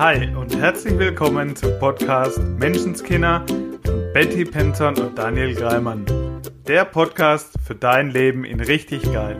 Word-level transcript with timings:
Hi 0.00 0.34
und 0.34 0.56
herzlich 0.56 0.98
willkommen 0.98 1.54
zum 1.54 1.78
Podcast 1.78 2.38
Menschenskinder 2.38 3.44
von 3.84 4.12
Betty 4.14 4.46
Penton 4.46 4.98
und 4.98 5.18
Daniel 5.18 5.54
Greimann. 5.54 6.06
Der 6.66 6.86
Podcast 6.86 7.52
für 7.62 7.74
dein 7.74 8.08
Leben 8.08 8.46
in 8.46 8.60
richtig 8.60 9.02
geil. 9.12 9.36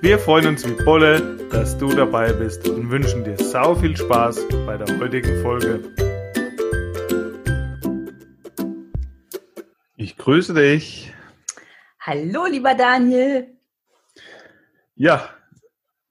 Wir 0.00 0.18
freuen 0.18 0.48
uns 0.48 0.68
wie 0.68 0.84
Bolle, 0.84 1.38
dass 1.52 1.78
du 1.78 1.86
dabei 1.94 2.32
bist 2.32 2.68
und 2.68 2.90
wünschen 2.90 3.22
dir 3.22 3.36
sau 3.38 3.76
viel 3.76 3.96
Spaß 3.96 4.44
bei 4.66 4.76
der 4.76 4.98
heutigen 4.98 5.40
Folge. 5.40 5.84
Ich 9.96 10.16
grüße 10.16 10.52
dich. 10.52 11.14
Hallo, 12.00 12.46
lieber 12.46 12.74
Daniel. 12.74 13.56
Ja, 14.96 15.28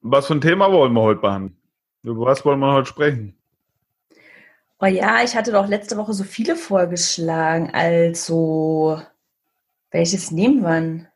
was 0.00 0.28
für 0.28 0.32
ein 0.32 0.40
Thema 0.40 0.72
wollen 0.72 0.94
wir 0.94 1.02
heute 1.02 1.20
behandeln? 1.20 1.63
Über 2.04 2.26
was 2.26 2.44
wollen 2.44 2.60
wir 2.60 2.72
heute 2.72 2.88
sprechen? 2.88 3.34
Oh 4.78 4.86
ja, 4.86 5.22
ich 5.24 5.34
hatte 5.34 5.52
doch 5.52 5.66
letzte 5.66 5.96
Woche 5.96 6.12
so 6.12 6.22
viele 6.22 6.54
vorgeschlagen. 6.54 7.70
Also, 7.72 9.00
welches 9.90 10.30
nehmen 10.30 10.62
wir? 10.62 11.06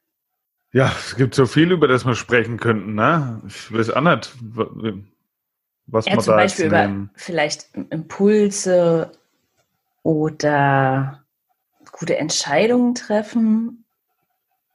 Ja, 0.72 0.90
es 0.98 1.16
gibt 1.16 1.34
so 1.34 1.44
viel, 1.44 1.72
über 1.72 1.88
das 1.88 2.06
wir 2.06 2.14
sprechen 2.14 2.58
könnten. 2.58 2.94
Ne? 2.94 3.42
Ich 3.46 3.72
weiß 3.72 3.90
auch 3.90 4.00
nicht, 4.00 4.34
was 5.86 6.06
ja, 6.06 6.14
man 6.14 6.24
zum 6.24 6.32
da 6.32 6.36
Beispiel 6.36 6.66
über 6.66 7.08
vielleicht 7.14 7.68
Impulse 7.90 9.12
oder 10.02 11.24
gute 11.92 12.16
Entscheidungen 12.16 12.94
treffen 12.94 13.84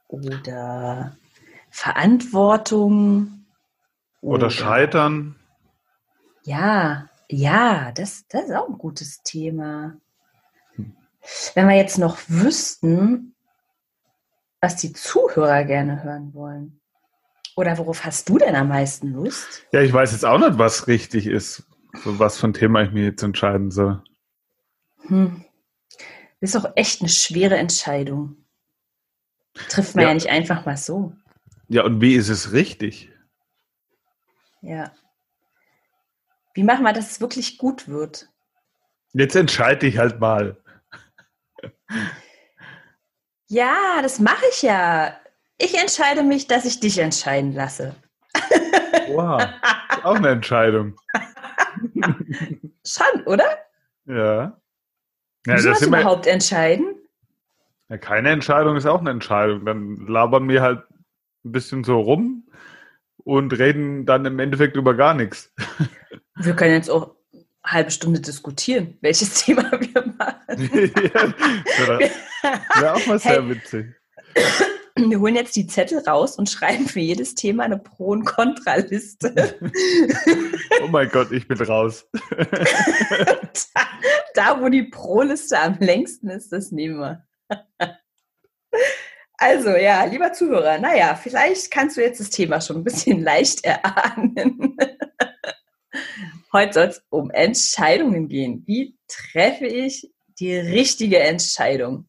oder 0.06 1.16
Verantwortung 1.70 3.46
Oder 4.20 4.50
scheitern. 4.50 5.34
Ja, 6.44 7.08
ja, 7.28 7.92
das, 7.92 8.26
das 8.28 8.44
ist 8.44 8.54
auch 8.54 8.68
ein 8.68 8.78
gutes 8.78 9.22
Thema. 9.22 9.96
Hm. 10.74 10.94
Wenn 11.54 11.68
wir 11.68 11.76
jetzt 11.76 11.98
noch 11.98 12.18
wüssten, 12.28 13.34
was 14.60 14.76
die 14.76 14.92
Zuhörer 14.92 15.64
gerne 15.64 16.02
hören 16.02 16.32
wollen. 16.34 16.80
Oder 17.56 17.78
worauf 17.78 18.04
hast 18.04 18.28
du 18.28 18.38
denn 18.38 18.56
am 18.56 18.68
meisten 18.68 19.12
Lust? 19.12 19.66
Ja, 19.72 19.80
ich 19.80 19.92
weiß 19.92 20.12
jetzt 20.12 20.24
auch 20.24 20.38
nicht, 20.38 20.58
was 20.58 20.86
richtig 20.86 21.26
ist. 21.26 21.64
So 22.02 22.18
was 22.18 22.38
für 22.38 22.48
ein 22.48 22.54
Thema 22.54 22.82
ich 22.82 22.90
mir 22.90 23.04
jetzt 23.04 23.22
entscheiden 23.22 23.70
soll. 23.70 24.02
Hm. 25.02 25.44
Das 26.40 26.54
ist 26.54 26.56
auch 26.56 26.72
echt 26.74 27.00
eine 27.00 27.08
schwere 27.08 27.56
Entscheidung. 27.56 28.36
Trifft 29.68 29.94
man 29.94 30.02
ja, 30.02 30.08
Ja. 30.08 30.14
nicht 30.14 30.28
einfach 30.28 30.66
mal 30.66 30.76
so. 30.76 31.12
Ja, 31.68 31.84
und 31.84 32.00
wie 32.00 32.14
ist 32.14 32.28
es 32.28 32.52
richtig? 32.52 33.10
Ja. 34.60 34.92
Wie 36.54 36.62
machen 36.62 36.84
wir, 36.84 36.92
dass 36.92 37.10
es 37.12 37.20
wirklich 37.20 37.58
gut 37.58 37.88
wird? 37.88 38.28
Jetzt 39.12 39.36
entscheide 39.36 39.86
ich 39.86 39.98
halt 39.98 40.20
mal. 40.20 40.56
Ja, 43.48 44.00
das 44.02 44.18
mache 44.20 44.44
ich 44.50 44.62
ja. 44.62 45.14
Ich 45.58 45.78
entscheide 45.78 46.22
mich, 46.22 46.46
dass 46.46 46.64
ich 46.64 46.80
dich 46.80 46.98
entscheiden 46.98 47.52
lasse. 47.52 47.94
Wow, 49.08 49.42
auch 50.02 50.16
eine 50.16 50.30
Entscheidung. 50.30 50.96
Schon, 52.84 53.22
oder? 53.26 53.44
Ja. 54.06 54.58
Ja, 55.46 55.56
Wieso 55.56 55.70
das 55.70 55.80
wir, 55.82 55.88
überhaupt 55.88 56.26
entscheiden? 56.26 56.96
ja, 57.88 57.98
keine 57.98 58.30
Entscheidung 58.30 58.76
ist 58.76 58.86
auch 58.86 59.00
eine 59.00 59.10
Entscheidung. 59.10 59.64
Dann 59.66 60.06
labern 60.06 60.48
wir 60.48 60.62
halt 60.62 60.82
ein 61.44 61.52
bisschen 61.52 61.84
so 61.84 62.00
rum 62.00 62.48
und 63.18 63.52
reden 63.58 64.06
dann 64.06 64.24
im 64.24 64.38
Endeffekt 64.38 64.76
über 64.76 64.94
gar 64.94 65.14
nichts. 65.14 65.52
Wir 66.44 66.54
können 66.54 66.74
jetzt 66.74 66.90
auch 66.90 67.14
eine 67.32 67.44
halbe 67.64 67.90
Stunde 67.90 68.20
diskutieren, 68.20 68.96
welches 69.00 69.44
Thema 69.44 69.70
wir 69.72 70.06
machen. 70.18 70.70
ja, 71.82 71.98
wäre 72.80 72.94
auch 72.94 73.06
mal 73.06 73.18
sehr 73.18 73.42
Hey. 73.42 73.50
witzig. 73.50 73.86
Wir 74.96 75.18
holen 75.18 75.34
jetzt 75.34 75.56
die 75.56 75.66
Zettel 75.66 75.98
raus 76.06 76.36
und 76.36 76.48
schreiben 76.48 76.86
für 76.86 77.00
jedes 77.00 77.34
Thema 77.34 77.64
eine 77.64 77.78
Pro- 77.78 78.12
und 78.12 78.24
Kontraliste. 78.26 79.58
Oh 80.82 80.86
mein 80.86 81.08
Gott, 81.08 81.32
ich 81.32 81.48
bin 81.48 81.60
raus. 81.60 82.06
da, 82.30 83.86
da, 84.34 84.60
wo 84.60 84.68
die 84.68 84.84
Pro-Liste 84.84 85.58
am 85.58 85.76
längsten 85.80 86.28
ist, 86.30 86.52
das 86.52 86.70
nehmen 86.70 86.98
wir. 87.00 87.26
Also 89.36 89.70
ja, 89.70 90.04
lieber 90.04 90.32
Zuhörer, 90.32 90.78
naja, 90.78 91.16
vielleicht 91.20 91.72
kannst 91.72 91.96
du 91.96 92.00
jetzt 92.00 92.20
das 92.20 92.30
Thema 92.30 92.60
schon 92.60 92.76
ein 92.76 92.84
bisschen 92.84 93.20
leicht 93.20 93.64
erahnen. 93.64 94.76
Heute 96.52 96.72
soll 96.72 96.84
es 96.86 97.02
um 97.10 97.30
Entscheidungen 97.30 98.28
gehen. 98.28 98.62
Wie 98.66 98.96
treffe 99.08 99.66
ich 99.66 100.10
die 100.38 100.54
richtige 100.56 101.18
Entscheidung? 101.20 102.08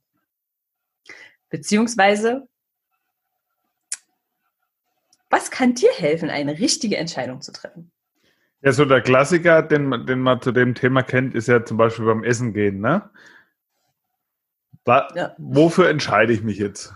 Beziehungsweise, 1.50 2.47
was 5.29 5.51
kann 5.51 5.74
dir 5.75 5.91
helfen, 5.91 6.29
eine 6.29 6.57
richtige 6.59 6.97
Entscheidung 6.97 7.41
zu 7.41 7.51
treffen? 7.51 7.91
Ja, 8.62 8.72
so 8.72 8.85
der 8.85 9.01
Klassiker, 9.01 9.62
den, 9.62 9.85
man- 9.85 10.06
den 10.07 10.19
man 10.19 10.41
zu 10.41 10.51
dem 10.51 10.74
Thema 10.75 11.03
kennt, 11.03 11.35
ist 11.35 11.47
ja 11.47 11.63
zum 11.63 11.78
Beispiel 11.78 12.06
beim 12.06 12.24
Essen 12.24 12.53
gehen, 12.53 12.79
ne? 12.79 13.09
Wa- 14.85 15.07
Ja. 15.16 15.35
Wofür 15.38 15.90
entscheide 15.90 16.34
ich 16.34 16.41
mich 16.44 16.57
jetzt? 16.57 16.94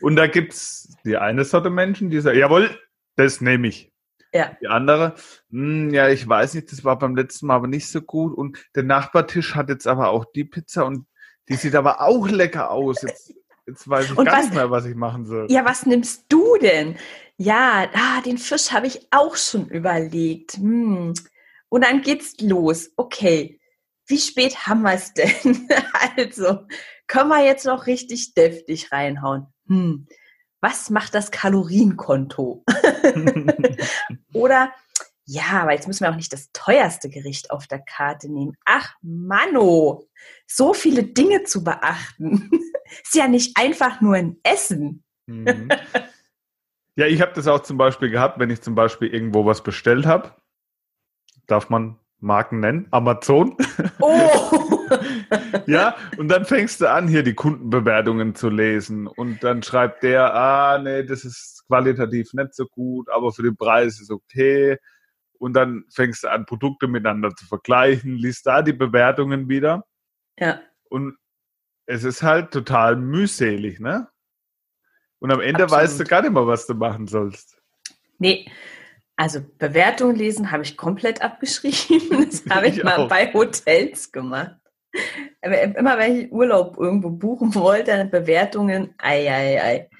Und 0.00 0.16
da 0.16 0.26
gibt's 0.26 0.96
die 1.04 1.16
eine 1.16 1.44
Sorte 1.44 1.70
Menschen, 1.70 2.10
die 2.10 2.20
sagen, 2.20 2.38
jawohl, 2.38 2.70
das 3.16 3.40
nehme 3.40 3.68
ich. 3.68 3.91
Ja. 4.34 4.56
Die 4.60 4.66
andere, 4.68 5.14
"Hm, 5.50 5.92
ja, 5.92 6.08
ich 6.08 6.26
weiß 6.26 6.54
nicht, 6.54 6.72
das 6.72 6.84
war 6.84 6.98
beim 6.98 7.14
letzten 7.16 7.46
Mal 7.46 7.56
aber 7.56 7.66
nicht 7.68 7.88
so 7.88 8.00
gut. 8.00 8.34
Und 8.36 8.58
der 8.74 8.82
Nachbartisch 8.82 9.54
hat 9.54 9.68
jetzt 9.68 9.86
aber 9.86 10.08
auch 10.10 10.24
die 10.34 10.44
Pizza 10.44 10.86
und 10.86 11.06
die 11.48 11.54
sieht 11.56 11.74
aber 11.74 12.00
auch 12.00 12.28
lecker 12.28 12.70
aus. 12.70 13.02
Jetzt, 13.02 13.34
jetzt 13.66 13.88
weiß 13.88 14.06
ich 14.12 14.16
Und 14.16 14.24
gar 14.26 14.38
was- 14.38 14.44
nicht 14.46 14.54
mehr, 14.54 14.70
was 14.70 14.86
ich 14.86 14.94
machen 14.94 15.26
soll. 15.26 15.46
Ja, 15.50 15.64
was 15.64 15.86
nimmst 15.86 16.26
du 16.28 16.56
denn? 16.56 16.96
Ja, 17.36 17.88
ah, 17.92 18.20
den 18.22 18.38
Fisch 18.38 18.70
habe 18.72 18.86
ich 18.86 19.08
auch 19.10 19.36
schon 19.36 19.68
überlegt. 19.68 20.54
Hm. 20.54 21.12
Und 21.68 21.84
dann 21.84 22.02
geht's 22.02 22.34
los. 22.40 22.90
Okay, 22.96 23.58
wie 24.06 24.18
spät 24.18 24.66
haben 24.66 24.82
wir 24.82 24.92
es 24.94 25.12
denn? 25.14 25.68
also, 26.16 26.60
können 27.06 27.28
wir 27.30 27.44
jetzt 27.44 27.66
noch 27.66 27.86
richtig 27.86 28.34
deftig 28.34 28.92
reinhauen? 28.92 29.46
Hm. 29.68 30.06
Was 30.62 30.90
macht 30.90 31.14
das 31.14 31.32
Kalorienkonto? 31.32 32.64
Oder, 34.32 34.72
ja, 35.24 35.62
aber 35.62 35.72
jetzt 35.72 35.88
müssen 35.88 36.04
wir 36.04 36.10
auch 36.10 36.16
nicht 36.16 36.32
das 36.32 36.50
teuerste 36.52 37.10
Gericht 37.10 37.50
auf 37.50 37.66
der 37.66 37.80
Karte 37.80 38.32
nehmen. 38.32 38.56
Ach, 38.64 38.94
Manno, 39.02 40.08
so 40.46 40.72
viele 40.72 41.02
Dinge 41.02 41.42
zu 41.42 41.64
beachten. 41.64 42.48
Ist 43.02 43.14
ja 43.14 43.26
nicht 43.26 43.56
einfach 43.56 44.00
nur 44.00 44.14
ein 44.14 44.36
Essen. 44.42 45.04
Mhm. 45.26 45.68
Ja, 46.94 47.06
ich 47.06 47.22
habe 47.22 47.32
das 47.32 47.46
auch 47.46 47.60
zum 47.60 47.78
Beispiel 47.78 48.10
gehabt, 48.10 48.38
wenn 48.38 48.50
ich 48.50 48.60
zum 48.60 48.74
Beispiel 48.74 49.08
irgendwo 49.08 49.46
was 49.46 49.62
bestellt 49.62 50.04
habe. 50.04 50.36
Darf 51.46 51.70
man 51.70 51.98
Marken 52.18 52.60
nennen? 52.60 52.86
Amazon. 52.90 53.56
Oh! 53.98 54.81
Ja, 55.66 55.96
und 56.18 56.28
dann 56.28 56.44
fängst 56.44 56.80
du 56.80 56.90
an, 56.90 57.08
hier 57.08 57.22
die 57.22 57.34
Kundenbewertungen 57.34 58.34
zu 58.34 58.48
lesen. 58.48 59.06
Und 59.06 59.42
dann 59.44 59.62
schreibt 59.62 60.02
der, 60.02 60.34
ah, 60.34 60.78
nee, 60.78 61.04
das 61.04 61.24
ist 61.24 61.64
qualitativ 61.66 62.32
nicht 62.34 62.54
so 62.54 62.66
gut, 62.66 63.08
aber 63.10 63.32
für 63.32 63.42
den 63.42 63.56
Preis 63.56 64.00
ist 64.00 64.10
okay. 64.10 64.76
Und 65.38 65.54
dann 65.54 65.84
fängst 65.92 66.24
du 66.24 66.28
an, 66.30 66.46
Produkte 66.46 66.86
miteinander 66.88 67.30
zu 67.34 67.46
vergleichen, 67.46 68.16
liest 68.16 68.46
da 68.46 68.62
die 68.62 68.72
Bewertungen 68.72 69.48
wieder. 69.48 69.84
ja, 70.38 70.60
Und 70.88 71.16
es 71.86 72.04
ist 72.04 72.22
halt 72.22 72.52
total 72.52 72.96
mühselig, 72.96 73.80
ne? 73.80 74.08
Und 75.18 75.32
am 75.32 75.40
Ende 75.40 75.64
Absolut. 75.64 75.82
weißt 75.84 76.00
du 76.00 76.04
gar 76.04 76.22
nicht 76.22 76.32
mehr, 76.32 76.46
was 76.46 76.66
du 76.66 76.74
machen 76.74 77.06
sollst. 77.06 77.60
nee. 78.18 78.50
Also 79.14 79.40
Bewertungen 79.58 80.16
lesen 80.16 80.50
habe 80.50 80.62
ich 80.62 80.76
komplett 80.76 81.20
abgeschrieben. 81.22 82.26
Das 82.30 82.44
habe 82.48 82.68
ich, 82.68 82.78
Ich 82.78 82.82
mal 82.82 82.96
auch. 82.96 83.08
bei 83.08 83.30
Hotels 83.32 84.10
gemacht. 84.10 84.56
Aber 85.42 85.60
Immer 85.62 85.98
wenn 85.98 86.16
ich 86.20 86.32
Urlaub 86.32 86.76
irgendwo 86.78 87.10
buchen 87.10 87.54
wollte, 87.54 87.92
dann 87.92 88.10
Bewertungen, 88.10 88.94
ei, 88.98 89.28
ei, 89.30 89.62
ei. 89.62 89.90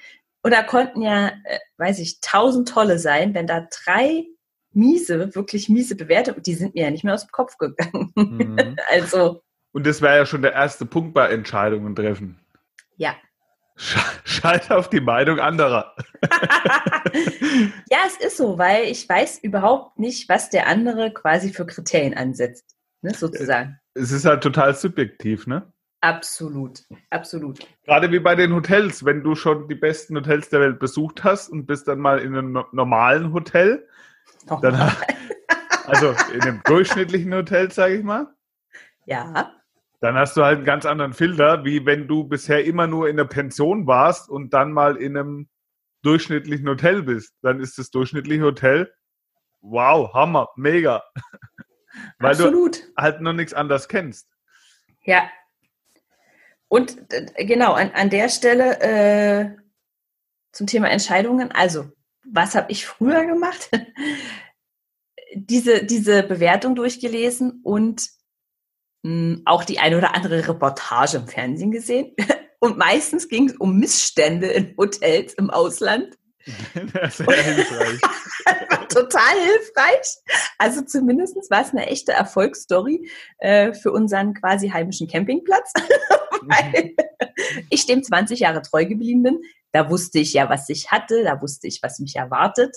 Und 0.42 0.52
da 0.52 0.62
konnten 0.62 1.02
ja, 1.02 1.28
äh, 1.28 1.58
weiß 1.78 1.98
ich, 2.00 2.20
tausend 2.20 2.68
tolle 2.68 2.98
sein, 2.98 3.32
wenn 3.34 3.46
da 3.46 3.66
drei 3.84 4.24
miese, 4.72 5.34
wirklich 5.34 5.68
miese 5.68 5.96
Bewertungen, 5.96 6.42
die 6.42 6.54
sind 6.54 6.74
mir 6.74 6.84
ja 6.84 6.90
nicht 6.90 7.04
mehr 7.04 7.14
aus 7.14 7.26
dem 7.26 7.30
Kopf 7.32 7.56
gegangen. 7.58 8.10
Mhm. 8.16 8.76
Also, 8.90 9.42
Und 9.72 9.86
das 9.86 10.00
wäre 10.02 10.16
ja 10.16 10.26
schon 10.26 10.42
der 10.42 10.52
erste 10.52 10.84
Punkt 10.86 11.14
bei 11.14 11.28
Entscheidungen 11.28 11.94
treffen. 11.94 12.40
ja. 12.96 13.14
Sch- 13.78 14.04
Schalt 14.24 14.70
auf 14.70 14.90
die 14.90 15.00
Meinung 15.00 15.40
anderer. 15.40 15.96
ja, 17.90 17.98
es 18.06 18.16
ist 18.18 18.36
so, 18.36 18.58
weil 18.58 18.84
ich 18.84 19.08
weiß 19.08 19.38
überhaupt 19.42 19.98
nicht, 19.98 20.28
was 20.28 20.50
der 20.50 20.66
andere 20.66 21.12
quasi 21.12 21.52
für 21.52 21.66
Kriterien 21.66 22.14
ansetzt, 22.14 22.76
ne, 23.00 23.14
sozusagen. 23.14 23.78
Es 23.94 24.10
ist 24.12 24.24
halt 24.24 24.42
total 24.42 24.74
subjektiv, 24.74 25.46
ne? 25.46 25.70
Absolut, 26.00 26.80
absolut. 27.10 27.60
Gerade 27.84 28.10
wie 28.10 28.18
bei 28.18 28.34
den 28.34 28.52
Hotels, 28.54 29.04
wenn 29.04 29.22
du 29.22 29.34
schon 29.36 29.68
die 29.68 29.74
besten 29.76 30.16
Hotels 30.16 30.48
der 30.48 30.60
Welt 30.60 30.78
besucht 30.80 31.22
hast 31.22 31.48
und 31.48 31.66
bist 31.66 31.86
dann 31.86 32.00
mal 32.00 32.18
in 32.18 32.34
einem 32.36 32.52
no- 32.52 32.66
normalen 32.72 33.32
Hotel, 33.32 33.86
dann 34.60 34.78
ha- 34.78 34.96
Also 35.86 36.14
in 36.32 36.40
einem 36.42 36.60
durchschnittlichen 36.64 37.32
Hotel, 37.34 37.70
sage 37.70 37.96
ich 37.96 38.04
mal. 38.04 38.26
Ja. 39.06 39.52
Dann 40.00 40.14
hast 40.16 40.36
du 40.36 40.42
halt 40.42 40.56
einen 40.58 40.64
ganz 40.64 40.86
anderen 40.86 41.12
Filter, 41.12 41.64
wie 41.64 41.86
wenn 41.86 42.08
du 42.08 42.24
bisher 42.24 42.64
immer 42.64 42.86
nur 42.88 43.08
in 43.08 43.18
einer 43.18 43.28
Pension 43.28 43.86
warst 43.86 44.28
und 44.28 44.52
dann 44.54 44.72
mal 44.72 44.96
in 44.96 45.16
einem 45.16 45.48
durchschnittlichen 46.02 46.68
Hotel 46.68 47.02
bist. 47.04 47.34
Dann 47.42 47.60
ist 47.60 47.78
das 47.78 47.90
durchschnittliche 47.90 48.42
Hotel, 48.42 48.92
wow, 49.60 50.12
Hammer, 50.14 50.48
mega. 50.56 51.02
Weil 52.18 52.32
Absolut. 52.32 52.76
du 52.76 52.92
halt 52.96 53.20
noch 53.20 53.32
nichts 53.32 53.54
anderes 53.54 53.88
kennst. 53.88 54.28
Ja. 55.04 55.28
Und 56.68 57.12
äh, 57.12 57.44
genau, 57.44 57.72
an, 57.72 57.90
an 57.92 58.10
der 58.10 58.28
Stelle 58.28 58.80
äh, 58.80 59.56
zum 60.52 60.66
Thema 60.66 60.88
Entscheidungen. 60.90 61.52
Also, 61.52 61.90
was 62.24 62.54
habe 62.54 62.70
ich 62.70 62.86
früher 62.86 63.26
gemacht? 63.26 63.70
diese, 65.34 65.84
diese 65.84 66.22
Bewertung 66.22 66.74
durchgelesen 66.74 67.60
und 67.62 68.08
mh, 69.02 69.10
hm, 69.10 69.42
auch 69.44 69.64
die 69.64 69.78
eine 69.78 69.98
oder 69.98 70.14
andere 70.14 70.48
Reportage 70.48 71.16
im 71.18 71.28
Fernsehen 71.28 71.70
gesehen. 71.70 72.14
Und 72.60 72.78
meistens 72.78 73.28
ging 73.28 73.48
es 73.48 73.56
um 73.56 73.80
Missstände 73.80 74.46
in 74.46 74.76
Hotels 74.76 75.34
im 75.34 75.50
Ausland. 75.50 76.16
Sehr 76.74 77.42
hilfreich. 77.42 78.00
Total 78.88 79.34
hilfreich. 79.44 80.16
Also 80.58 80.82
zumindest 80.82 81.36
war 81.50 81.62
es 81.62 81.70
eine 81.70 81.86
echte 81.86 82.12
Erfolgsstory 82.12 83.08
äh, 83.38 83.72
für 83.72 83.92
unseren 83.92 84.34
quasi 84.34 84.68
heimischen 84.70 85.08
Campingplatz. 85.08 85.72
Weil 86.42 86.94
ich 87.70 87.86
dem 87.86 88.02
20 88.02 88.40
Jahre 88.40 88.62
treu 88.62 88.84
geblieben 88.84 89.22
bin. 89.22 89.40
Da 89.70 89.88
wusste 89.88 90.18
ich 90.18 90.32
ja, 90.32 90.50
was 90.50 90.68
ich 90.68 90.90
hatte, 90.90 91.22
da 91.22 91.40
wusste 91.40 91.66
ich, 91.66 91.82
was 91.82 91.98
mich 92.00 92.16
erwartet. 92.16 92.76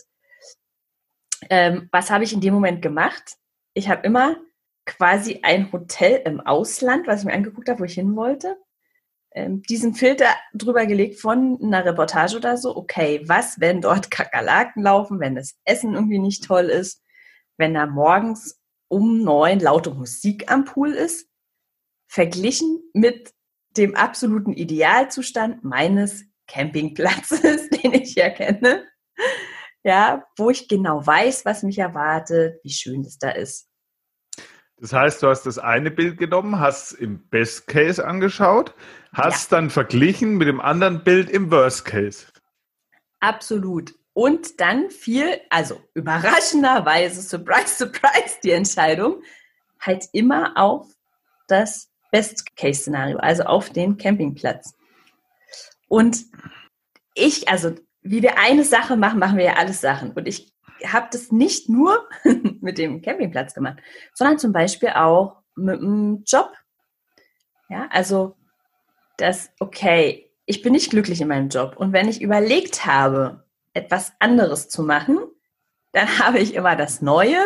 Ähm, 1.50 1.90
was 1.92 2.10
habe 2.12 2.24
ich 2.24 2.34
in 2.34 2.42
dem 2.42 2.54
Moment 2.54 2.82
gemacht? 2.82 3.36
Ich 3.74 3.90
habe 3.90 4.06
immer 4.06 4.38
quasi 4.86 5.40
ein 5.44 5.72
Hotel 5.72 6.22
im 6.26 6.40
Ausland, 6.40 7.08
was 7.08 7.22
ich 7.22 7.26
mir 7.26 7.34
angeguckt 7.34 7.68
habe, 7.68 7.80
wo 7.80 7.84
ich 7.84 7.96
hin 7.96 8.16
wollte, 8.16 8.56
diesen 9.36 9.94
Filter 9.94 10.30
drüber 10.54 10.86
gelegt 10.86 11.20
von 11.20 11.60
einer 11.62 11.84
Reportage 11.84 12.38
oder 12.38 12.58
so. 12.58 12.76
Okay, 12.76 13.22
was, 13.28 13.60
wenn 13.60 13.82
dort 13.82 14.10
Kakerlaken 14.12 14.84
laufen, 14.84 15.20
wenn 15.20 15.36
das 15.36 15.56
Essen 15.66 15.94
irgendwie 15.94 16.20
nicht 16.20 16.46
toll 16.46 16.66
ist, 16.66 17.02
wenn 17.58 17.74
da 17.74 17.86
morgens 17.86 18.62
um 18.88 19.24
neun 19.24 19.60
laute 19.60 19.92
Musik 19.92 20.52
am 20.52 20.64
Pool 20.64 20.92
ist, 20.92 21.28
verglichen 22.08 22.82
mit 22.94 23.34
dem 23.78 23.96
absoluten 23.96 24.54
Idealzustand 24.54 25.64
meines 25.64 26.24
Campingplatzes, 26.48 27.70
den 27.84 27.94
ich 27.94 28.16
ja 28.16 28.30
kenne. 28.30 28.86
Ja, 29.84 30.26
wo 30.38 30.50
ich 30.50 30.68
genau 30.68 31.06
weiß, 31.06 31.46
was 31.46 31.64
mich 31.64 31.78
erwartet, 31.78 32.60
wie 32.64 32.72
schön 32.72 33.02
es 33.02 33.18
da 33.18 33.32
ist. 33.32 33.68
Das 34.78 34.92
heißt, 34.92 35.24
du 35.24 35.28
hast 35.28 35.44
das 35.44 35.58
eine 35.58 35.90
Bild 35.90 36.18
genommen, 36.18 36.60
hast 36.60 36.92
es 36.92 36.98
im 37.00 37.28
Best 37.30 37.68
Case 37.68 38.06
angeschaut, 38.06 38.74
hast 39.14 39.52
ja. 39.52 39.58
dann 39.58 39.70
verglichen 39.70 40.38
mit 40.38 40.48
dem 40.48 40.60
anderen 40.60 41.04
Bild 41.04 41.30
im 41.30 41.50
Worst 41.50 41.86
Case. 41.86 42.26
Absolut. 43.22 43.96
Und 44.14 44.60
dann 44.60 44.90
fiel, 44.90 45.42
also 45.50 45.82
überraschenderweise, 45.94 47.22
surprise, 47.22 47.76
surprise, 47.76 48.38
die 48.44 48.52
Entscheidung, 48.52 49.22
halt 49.80 50.06
immer 50.14 50.54
auf 50.56 50.88
das 51.48 51.90
Best-Case-Szenario, 52.12 53.18
also 53.18 53.44
auf 53.44 53.70
den 53.70 53.98
Campingplatz. 53.98 54.74
Und 55.88 56.26
ich, 57.14 57.50
also 57.50 57.76
wie 58.02 58.22
wir 58.22 58.38
eine 58.38 58.64
Sache 58.64 58.96
machen, 58.96 59.20
machen 59.20 59.38
wir 59.38 59.46
ja 59.46 59.54
alles 59.56 59.82
Sachen. 59.82 60.12
Und 60.12 60.28
ich 60.28 60.55
habe 60.86 61.08
das 61.12 61.32
nicht 61.32 61.70
nur 61.70 62.08
mit 62.62 62.78
dem 62.78 63.02
Campingplatz 63.02 63.54
gemacht, 63.54 63.78
sondern 64.14 64.40
zum 64.40 64.52
Beispiel 64.52 64.90
auch 64.90 65.42
mit 65.56 65.80
dem 65.80 66.24
Job. 66.26 66.52
Ja, 67.70 67.88
also 67.92 68.36
das, 69.18 69.52
okay, 69.60 70.32
ich 70.46 70.62
bin 70.62 70.74
nicht 70.74 70.92
glücklich 70.92 71.22
in 71.22 71.28
meinem 71.28 71.50
Job. 71.50 71.76
Und 71.78 71.94
wenn 71.94 72.08
ich 72.08 72.22
überlegt 72.22 72.86
habe, 72.86 73.46
etwas 73.74 74.14
anderes 74.20 74.70
zu 74.70 74.84
machen, 74.84 75.20
dann 75.92 76.08
habe 76.20 76.40
ich 76.40 76.54
immer 76.54 76.76
das 76.76 77.02
Neue 77.02 77.40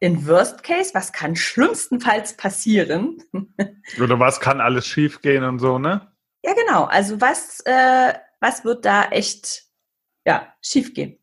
in 0.00 0.28
Worst 0.28 0.62
Case, 0.62 0.94
was 0.94 1.12
kann 1.12 1.34
schlimmstenfalls 1.34 2.36
passieren? 2.36 3.22
Oder 4.00 4.20
was 4.20 4.38
kann 4.38 4.60
alles 4.60 4.86
schiefgehen 4.86 5.42
und 5.42 5.58
so, 5.58 5.78
ne? 5.78 6.12
Ja, 6.44 6.54
genau. 6.54 6.84
Also 6.84 7.20
was, 7.20 7.60
äh, 7.64 8.14
was 8.38 8.64
wird 8.64 8.84
da 8.84 9.08
echt 9.08 9.64
ja, 10.24 10.54
schiefgehen? 10.62 11.18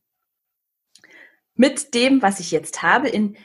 Mit 1.55 1.93
dem, 1.93 2.21
was 2.21 2.39
ich 2.39 2.51
jetzt 2.51 2.83
habe, 2.83 3.07
in 3.07 3.37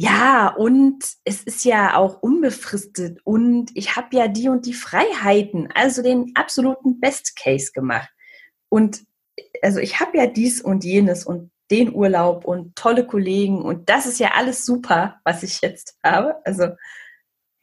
ja, 0.00 0.54
und 0.54 1.04
es 1.24 1.42
ist 1.42 1.64
ja 1.64 1.96
auch 1.96 2.22
unbefristet 2.22 3.18
und 3.24 3.70
ich 3.74 3.96
habe 3.96 4.16
ja 4.16 4.28
die 4.28 4.48
und 4.48 4.64
die 4.64 4.72
Freiheiten, 4.72 5.72
also 5.74 6.02
den 6.02 6.30
absoluten 6.36 7.00
Best 7.00 7.34
Case 7.34 7.72
gemacht. 7.72 8.08
Und 8.68 9.04
also 9.60 9.80
ich 9.80 9.98
habe 9.98 10.16
ja 10.16 10.28
dies 10.28 10.60
und 10.60 10.84
jenes 10.84 11.26
und 11.26 11.50
den 11.72 11.92
Urlaub 11.92 12.44
und 12.44 12.76
tolle 12.76 13.06
Kollegen 13.08 13.60
und 13.60 13.88
das 13.88 14.06
ist 14.06 14.20
ja 14.20 14.34
alles 14.36 14.64
super, 14.64 15.20
was 15.24 15.42
ich 15.42 15.62
jetzt 15.62 15.98
habe. 16.04 16.36
Also 16.44 16.68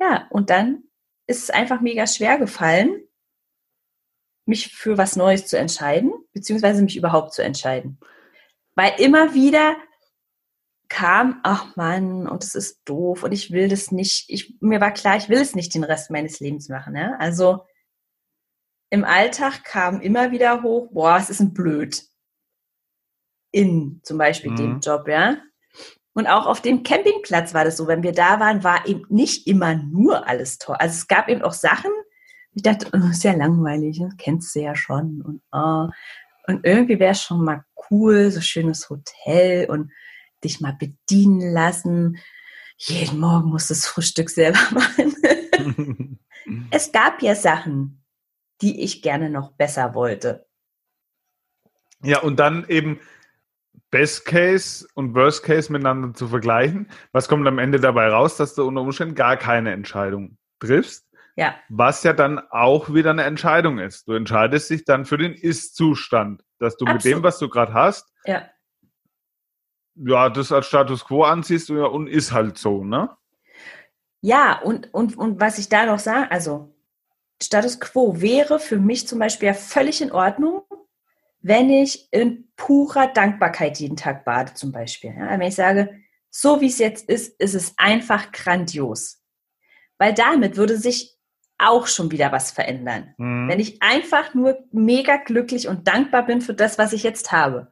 ja, 0.01 0.28
und 0.30 0.50
dann 0.50 0.84
ist 1.28 1.44
es 1.44 1.50
einfach 1.50 1.80
mega 1.80 2.06
schwer 2.06 2.38
gefallen, 2.38 3.01
mich 4.46 4.75
für 4.75 4.98
was 4.98 5.16
Neues 5.16 5.48
zu 5.48 5.58
entscheiden, 5.58 6.13
beziehungsweise 6.34 6.84
mich 6.84 6.98
überhaupt 6.98 7.34
zu 7.34 7.44
entscheiden. 7.44 7.98
Weil 8.75 8.94
immer 9.00 9.33
wieder 9.33 9.77
kam, 10.89 11.39
ach 11.44 11.75
Mann, 11.75 12.27
und 12.27 12.44
es 12.44 12.56
ist 12.56 12.81
doof 12.86 13.24
und 13.24 13.31
ich 13.31 13.51
will 13.51 13.68
das 13.68 13.92
nicht, 13.92 14.30
ich, 14.30 14.56
mir 14.62 14.81
war 14.81 14.92
klar, 14.92 15.18
ich 15.18 15.30
will 15.30 15.39
es 15.39 15.56
nicht 15.56 15.74
den 15.74 15.83
Rest 15.83 16.12
meines 16.12 16.39
Lebens 16.39 16.69
machen. 16.69 16.95
Ja? 16.95 17.16
Also 17.18 17.66
im 18.89 19.04
Alltag 19.04 19.63
kam 19.63 20.01
immer 20.01 20.31
wieder 20.31 20.62
hoch, 20.62 20.89
boah, 20.92 21.18
es 21.18 21.30
ist 21.30 21.39
ein 21.39 21.54
Blöd 21.54 22.04
in 23.51 24.01
zum 24.04 24.18
Beispiel 24.18 24.51
mhm. 24.51 24.56
dem 24.57 24.80
Job, 24.80 25.07
ja. 25.07 25.38
Und 26.13 26.27
auch 26.27 26.45
auf 26.45 26.62
dem 26.62 26.83
Campingplatz 26.83 27.54
war 27.54 27.66
das 27.66 27.77
so, 27.77 27.88
wenn 27.88 28.04
wir 28.04 28.13
da 28.13 28.39
waren, 28.39 28.63
war 28.63 28.88
eben 28.88 29.04
nicht 29.10 29.48
immer 29.48 29.75
nur 29.75 30.27
alles 30.27 30.57
toll. 30.57 30.77
Also 30.80 30.94
es 30.94 31.07
gab 31.07 31.27
eben 31.27 31.42
auch 31.42 31.51
Sachen, 31.51 31.92
ich 32.54 32.63
dachte, 32.63 32.88
oh, 32.94 33.10
ist 33.10 33.24
ja 33.24 33.33
langweilig, 33.33 34.00
das 34.00 34.16
kennst 34.18 34.56
du 34.56 34.62
ja 34.62 34.75
schon. 34.75 35.22
Und, 35.22 35.42
oh. 35.51 35.89
und 36.48 36.66
irgendwie 36.66 37.00
wäre 37.00 37.12
es 37.12 37.22
schon 37.22 37.44
mal 37.44 37.66
cool, 37.90 38.32
so 38.32 38.42
schönes 38.42 38.90
Hotel 38.90 39.70
und 39.70 39.92
dich 40.44 40.62
mal 40.62 40.76
bedienen 40.80 41.54
lassen. 41.54 42.18
Jeden 42.77 43.20
Morgen 43.20 43.50
musst 43.50 43.70
du 43.70 43.74
das 43.74 43.88
Frühstück 43.88 44.30
selber 44.30 44.60
machen. 44.72 46.20
es 46.72 46.92
gab 46.92 47.22
ja 47.22 47.36
Sachen, 47.36 48.04
die 48.62 48.84
ich 48.84 49.01
gerne 49.01 49.30
noch 49.30 49.51
besser 49.54 49.94
wollte. 49.94 50.46
Ja, 52.04 52.20
und 52.22 52.38
dann 52.38 52.68
eben 52.68 53.00
Best 53.92 54.25
Case 54.25 54.88
und 54.94 55.15
Worst 55.15 55.44
Case 55.44 55.72
miteinander 55.72 56.13
zu 56.13 56.27
vergleichen. 56.27 56.89
Was 57.12 57.27
kommt 57.27 57.48
am 57.48 57.60
Ende 57.60 57.80
dabei 57.80 58.10
raus, 58.10 58.38
dass 58.38 58.56
du 58.56 58.68
unter 58.68 58.82
Umständen 58.82 59.15
gar 59.15 59.38
keine 59.38 59.72
Entscheidung 59.72 60.38
triffst? 60.60 61.05
Ja. 61.36 61.56
Was 61.70 62.04
ja 62.04 62.13
dann 62.13 62.39
auch 62.50 62.94
wieder 62.94 63.10
eine 63.10 63.24
Entscheidung 63.24 63.80
ist. 63.80 64.08
Du 64.08 64.13
entscheidest 64.13 64.70
dich 64.70 64.86
dann 64.86 65.06
für 65.06 65.18
den 65.18 65.34
Ist-Zustand, 65.34 66.44
dass 66.60 66.77
du 66.77 66.86
Absolut. 66.86 67.04
mit 67.04 67.13
dem, 67.13 67.24
was 67.24 67.39
du 67.39 67.50
gerade 67.50 67.74
hast, 67.74 68.12
ja. 68.25 68.50
ja, 69.96 70.30
das 70.30 70.51
als 70.51 70.68
Status 70.68 71.06
Quo 71.06 71.24
anziehst 71.24 71.70
und 71.70 72.08
ist 72.08 72.32
halt 72.32 72.58
so, 72.58 72.84
ne? 72.84 73.10
Ja, 74.22 74.60
und, 74.60 74.92
und, 74.94 75.18
und 75.18 75.39
was 75.39 75.60
ich 75.60 75.70
da 75.70 75.86
noch 75.86 76.00
sage, 76.00 76.32
also 76.32 76.74
Status 77.44 77.80
Quo 77.80 78.22
wäre 78.22 78.60
für 78.60 78.80
mich 78.80 79.08
zum 79.08 79.20
Beispiel 79.20 79.48
ja 79.48 79.54
völlig 79.54 80.01
in 80.01 80.12
Ordnung, 80.12 80.63
wenn 81.42 81.70
ich 81.70 82.08
in 82.12 82.48
purer 82.56 83.08
Dankbarkeit 83.08 83.77
jeden 83.77 83.98
Tag 83.98 84.25
bade, 84.25 84.54
zum 84.56 84.72
Beispiel. 84.72 85.13
Ja, 85.15 85.38
wenn 85.38 85.42
ich 85.42 85.56
sage, 85.56 86.00
so 86.32 86.60
wie 86.60 86.68
es 86.68 86.80
jetzt 86.80 87.08
ist, 87.08 87.39
ist 87.39 87.54
es 87.54 87.74
einfach 87.77 88.32
grandios. 88.32 89.22
Weil 89.98 90.13
damit 90.13 90.58
würde 90.58 90.77
sich 90.77 91.14
auch 91.58 91.88
schon 91.88 92.12
wieder 92.12 92.32
was 92.32 92.52
verändern. 92.52 93.14
Mhm. 93.18 93.48
Wenn 93.48 93.60
ich 93.60 93.82
einfach 93.82 94.34
nur 94.34 94.58
mega 94.72 95.18
glücklich 95.18 95.68
und 95.68 95.88
dankbar 95.88 96.26
bin 96.26 96.42
für 96.42 96.54
das, 96.54 96.78
was 96.78 96.94
ich 96.94 97.04
jetzt 97.04 97.32
habe. 97.32 97.72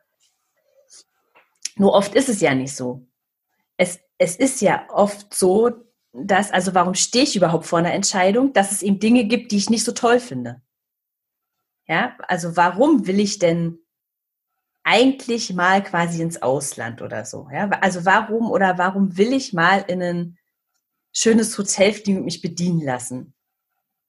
Nur 1.76 1.94
oft 1.94 2.16
ist 2.16 2.30
es 2.30 2.40
ja 2.40 2.54
nicht 2.54 2.76
so. 2.76 3.08
Es, 3.78 4.00
es 4.18 4.36
ist 4.36 4.62
ja 4.62 4.88
oft 4.90 5.34
so, 5.34 5.72
dass, 6.14 6.52
also 6.52 6.76
warum 6.76 6.94
stehe 6.94 7.24
ich 7.24 7.36
überhaupt 7.36 7.66
vor 7.66 7.80
einer 7.80 7.94
Entscheidung, 7.94 8.54
dass 8.54 8.72
es 8.72 8.84
eben 8.84 9.00
Dinge 9.00 9.26
gibt, 9.26 9.52
die 9.52 9.58
ich 9.58 9.70
nicht 9.70 9.84
so 9.84 9.92
toll 9.92 10.20
finde. 10.20 10.62
Ja, 11.88 12.16
also 12.28 12.56
warum 12.56 13.08
will 13.08 13.20
ich 13.20 13.40
denn 13.40 13.80
eigentlich 14.84 15.54
mal 15.54 15.84
quasi 15.84 16.22
ins 16.22 16.42
Ausland 16.42 17.02
oder 17.02 17.26
so? 17.26 17.50
Ja, 17.52 17.70
also 17.82 18.06
warum 18.06 18.52
oder 18.52 18.78
warum 18.78 19.18
will 19.18 19.34
ich 19.34 19.54
mal 19.54 19.84
in 19.88 20.02
ein 20.02 20.38
schönes 21.12 21.58
Hotel 21.58 21.94
fliegen 21.94 22.20
und 22.20 22.26
mich 22.26 22.42
bedienen 22.42 22.82
lassen? 22.82 23.34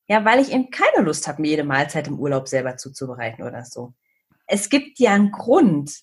Ja, 0.07 0.25
weil 0.25 0.41
ich 0.41 0.53
eben 0.53 0.71
keine 0.71 1.05
Lust 1.05 1.27
habe, 1.27 1.41
mir 1.41 1.49
jede 1.49 1.65
Mahlzeit 1.65 2.09
im 2.09 2.19
Urlaub 2.19 2.49
selber 2.49 2.77
zuzubereiten 2.77 3.45
oder 3.45 3.65
so. 3.65 3.95
Es 4.47 4.69
gibt 4.69 4.99
ja 4.99 5.15
einen 5.15 5.33
Grund, 5.33 6.03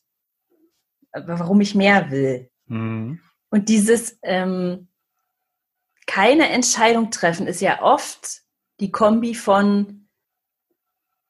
warum 1.11 1.61
ich 1.61 1.75
mehr 1.75 2.09
will. 2.09 2.49
Mhm. 2.65 3.19
Und 3.51 3.69
dieses 3.69 4.17
ähm, 4.23 4.87
keine 6.07 6.49
Entscheidung 6.49 7.11
treffen 7.11 7.47
ist 7.47 7.61
ja 7.61 7.81
oft 7.81 8.41
die 8.79 8.91
Kombi 8.91 9.35
von, 9.35 10.09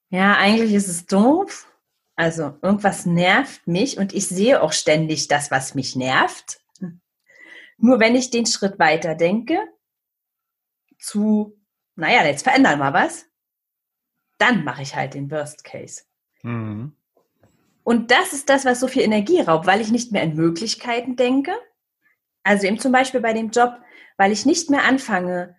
ja, 0.09 0.35
eigentlich 0.37 0.73
ist 0.73 0.87
es 0.87 1.05
doof. 1.05 1.67
Also 2.15 2.57
irgendwas 2.61 3.05
nervt 3.05 3.67
mich 3.67 3.97
und 3.97 4.13
ich 4.13 4.27
sehe 4.27 4.61
auch 4.61 4.73
ständig 4.73 5.27
das, 5.27 5.51
was 5.51 5.75
mich 5.75 5.95
nervt. 5.95 6.61
Nur 7.77 7.99
wenn 7.99 8.15
ich 8.15 8.29
den 8.29 8.45
Schritt 8.45 8.79
weiter 8.79 9.15
denke, 9.15 9.59
zu, 10.99 11.60
naja, 11.95 12.25
jetzt 12.25 12.43
verändern 12.43 12.79
wir 12.79 12.93
was, 12.93 13.25
dann 14.37 14.63
mache 14.63 14.81
ich 14.81 14.95
halt 14.95 15.13
den 15.13 15.29
Worst 15.29 15.63
Case. 15.63 16.03
Mhm. 16.43 16.95
Und 17.83 18.11
das 18.11 18.33
ist 18.33 18.49
das, 18.49 18.65
was 18.65 18.79
so 18.79 18.87
viel 18.87 19.03
Energie 19.03 19.41
raubt, 19.41 19.65
weil 19.65 19.81
ich 19.81 19.91
nicht 19.91 20.11
mehr 20.11 20.23
in 20.23 20.35
Möglichkeiten 20.35 21.15
denke. 21.15 21.53
Also 22.43 22.67
eben 22.67 22.79
zum 22.79 22.91
Beispiel 22.91 23.21
bei 23.21 23.33
dem 23.33 23.49
Job, 23.49 23.73
weil 24.17 24.31
ich 24.31 24.45
nicht 24.45 24.69
mehr 24.69 24.83
anfange, 24.83 25.55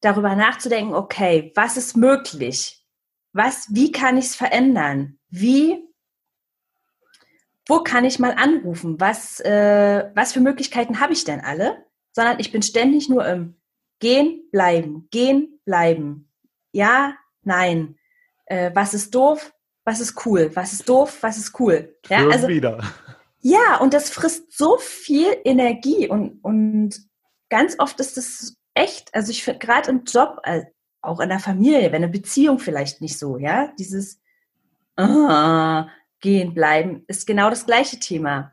darüber 0.00 0.34
nachzudenken, 0.34 0.94
okay, 0.94 1.52
was 1.54 1.76
ist 1.76 1.96
möglich? 1.96 2.84
Was, 3.32 3.68
wie 3.70 3.92
kann 3.92 4.16
ich 4.16 4.26
es 4.26 4.36
verändern? 4.36 5.18
Wie, 5.28 5.84
wo 7.66 7.80
kann 7.80 8.04
ich 8.04 8.18
mal 8.18 8.32
anrufen? 8.32 8.98
Was, 9.00 9.40
äh, 9.40 10.10
was 10.14 10.32
für 10.32 10.40
Möglichkeiten 10.40 11.00
habe 11.00 11.12
ich 11.12 11.24
denn 11.24 11.40
alle? 11.40 11.86
Sondern 12.12 12.40
ich 12.40 12.50
bin 12.50 12.62
ständig 12.62 13.08
nur 13.08 13.26
im 13.26 13.59
Gehen, 14.00 14.48
bleiben, 14.50 15.06
gehen, 15.10 15.60
bleiben. 15.64 16.28
Ja, 16.72 17.14
nein. 17.42 17.96
Äh, 18.46 18.72
was 18.74 18.94
ist 18.94 19.14
doof? 19.14 19.52
Was 19.84 20.00
ist 20.00 20.26
cool? 20.26 20.50
Was 20.54 20.72
ist 20.72 20.88
doof? 20.88 21.18
Was 21.20 21.38
ist 21.38 21.58
cool? 21.60 21.96
Ja, 22.08 22.28
also, 22.28 22.48
wieder. 22.48 22.82
Ja, 23.40 23.78
und 23.80 23.94
das 23.94 24.10
frisst 24.10 24.56
so 24.56 24.76
viel 24.78 25.36
Energie 25.44 26.08
und, 26.08 26.40
und 26.42 27.00
ganz 27.48 27.76
oft 27.78 27.98
ist 28.00 28.18
es 28.18 28.56
echt, 28.74 29.14
also 29.14 29.30
ich 29.30 29.42
finde 29.42 29.60
gerade 29.60 29.90
im 29.90 30.04
Job, 30.04 30.40
äh, 30.42 30.64
auch 31.00 31.20
in 31.20 31.30
der 31.30 31.38
Familie, 31.38 31.92
wenn 31.92 32.02
eine 32.02 32.08
Beziehung 32.08 32.58
vielleicht 32.58 33.00
nicht 33.00 33.18
so, 33.18 33.38
ja, 33.38 33.72
dieses 33.78 34.20
ah, 34.96 35.88
gehen 36.20 36.52
bleiben 36.52 37.04
ist 37.06 37.26
genau 37.26 37.48
das 37.48 37.64
gleiche 37.64 37.98
Thema. 37.98 38.52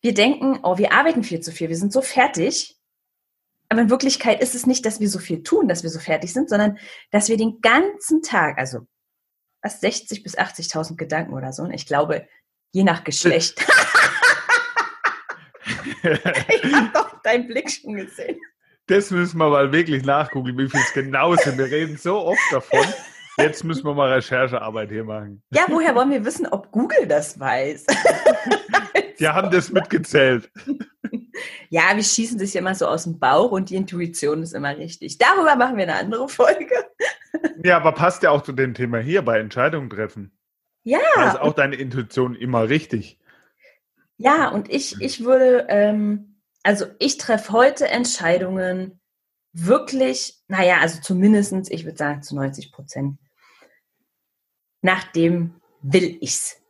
Wir 0.00 0.14
denken, 0.14 0.60
oh, 0.62 0.78
wir 0.78 0.92
arbeiten 0.92 1.22
viel 1.22 1.40
zu 1.40 1.52
viel, 1.52 1.68
wir 1.68 1.76
sind 1.76 1.92
so 1.92 2.02
fertig. 2.02 2.76
Aber 3.70 3.80
in 3.80 3.90
Wirklichkeit 3.90 4.42
ist 4.42 4.54
es 4.54 4.66
nicht, 4.66 4.84
dass 4.84 5.00
wir 5.00 5.08
so 5.08 5.18
viel 5.18 5.42
tun, 5.42 5.68
dass 5.68 5.82
wir 5.82 5.90
so 5.90 6.00
fertig 6.00 6.32
sind, 6.32 6.50
sondern 6.50 6.76
dass 7.10 7.28
wir 7.28 7.38
den 7.38 7.60
ganzen 7.62 8.20
Tag, 8.20 8.58
also 8.58 8.80
was 9.62 9.80
60 9.80 10.22
bis 10.22 10.36
80.000 10.36 10.96
Gedanken 10.96 11.32
oder 11.32 11.52
so, 11.52 11.62
und 11.62 11.72
ich 11.72 11.86
glaube, 11.86 12.26
Je 12.72 12.84
nach 12.84 13.02
Geschlecht. 13.02 13.60
ich 16.02 16.72
habe 16.72 16.90
doch 16.94 17.20
deinen 17.22 17.48
Blick 17.48 17.68
schon 17.70 17.94
gesehen. 17.96 18.38
Das 18.86 19.10
müssen 19.10 19.38
wir 19.38 19.50
mal 19.50 19.72
wirklich 19.72 20.04
nachgucken, 20.04 20.56
wie 20.56 20.68
viel 20.68 20.80
es 20.80 20.92
genau 20.92 21.34
sind. 21.36 21.58
Wir 21.58 21.66
reden 21.66 21.96
so 21.96 22.26
oft 22.26 22.40
davon. 22.52 22.86
Jetzt 23.38 23.64
müssen 23.64 23.84
wir 23.84 23.94
mal 23.94 24.12
Recherchearbeit 24.12 24.90
hier 24.90 25.04
machen. 25.04 25.42
Ja, 25.50 25.62
woher 25.68 25.94
wollen 25.94 26.10
wir 26.10 26.24
wissen, 26.24 26.46
ob 26.46 26.70
Google 26.70 27.06
das 27.08 27.38
weiß? 27.38 27.86
Die 29.18 29.28
haben 29.28 29.50
das 29.50 29.70
mitgezählt. 29.70 30.50
Ja, 31.70 31.94
wir 31.94 32.02
schießen 32.02 32.38
das 32.38 32.52
ja 32.52 32.60
immer 32.60 32.74
so 32.74 32.86
aus 32.86 33.04
dem 33.04 33.18
Bauch 33.18 33.52
und 33.52 33.70
die 33.70 33.76
Intuition 33.76 34.42
ist 34.42 34.54
immer 34.54 34.76
richtig. 34.76 35.18
Darüber 35.18 35.54
machen 35.54 35.76
wir 35.76 35.84
eine 35.84 35.94
andere 35.94 36.28
Folge. 36.28 36.74
Ja, 37.62 37.76
aber 37.76 37.92
passt 37.92 38.22
ja 38.22 38.30
auch 38.30 38.42
zu 38.42 38.52
dem 38.52 38.74
Thema 38.74 38.98
hier 38.98 39.22
bei 39.22 39.38
Entscheidungen 39.38 39.88
treffen. 39.88 40.32
Ja. 40.82 40.98
Da 41.14 41.28
ist 41.28 41.40
auch 41.40 41.54
deine 41.54 41.76
Intuition 41.76 42.34
immer 42.34 42.68
richtig. 42.68 43.18
Ja, 44.16 44.48
und 44.48 44.70
ich, 44.70 45.00
ich 45.00 45.24
würde, 45.24 45.66
ähm, 45.68 46.40
also 46.62 46.86
ich 46.98 47.18
treffe 47.18 47.52
heute 47.52 47.86
Entscheidungen 47.88 49.00
wirklich, 49.52 50.42
naja, 50.48 50.78
also 50.80 51.00
zumindestens, 51.00 51.70
ich 51.70 51.84
würde 51.84 51.98
sagen 51.98 52.22
zu 52.22 52.34
90 52.34 52.72
Prozent, 52.72 53.18
nach 54.82 55.04
dem 55.12 55.60
will 55.82 56.18
ich's. 56.20 56.60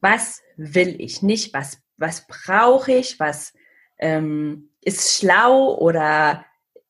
Was 0.00 0.42
will 0.56 1.00
ich? 1.00 1.22
Nicht, 1.22 1.52
was, 1.52 1.82
was 2.00 2.26
brauche 2.26 2.92
ich, 2.92 3.20
was 3.20 3.52
ähm, 3.98 4.70
ist 4.80 5.18
schlau 5.18 5.76
oder 5.76 6.44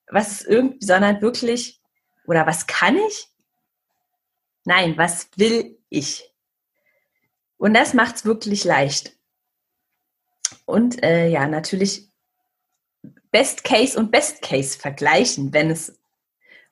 was 0.06 0.42
irgendwie, 0.42 0.84
sondern 0.84 1.20
wirklich, 1.20 1.80
oder 2.26 2.46
was 2.46 2.66
kann 2.66 2.96
ich? 2.96 3.28
Nein, 4.64 4.96
was 4.96 5.28
will 5.36 5.78
ich. 5.88 6.32
Und 7.56 7.74
das 7.74 7.92
macht 7.94 8.16
es 8.16 8.24
wirklich 8.24 8.64
leicht. 8.64 9.16
Und 10.64 11.02
äh, 11.02 11.28
ja, 11.28 11.46
natürlich 11.46 12.08
Best 13.30 13.64
Case 13.64 13.98
und 13.98 14.10
Best 14.10 14.42
Case 14.42 14.78
vergleichen, 14.78 15.52
wenn 15.52 15.70
es 15.70 15.98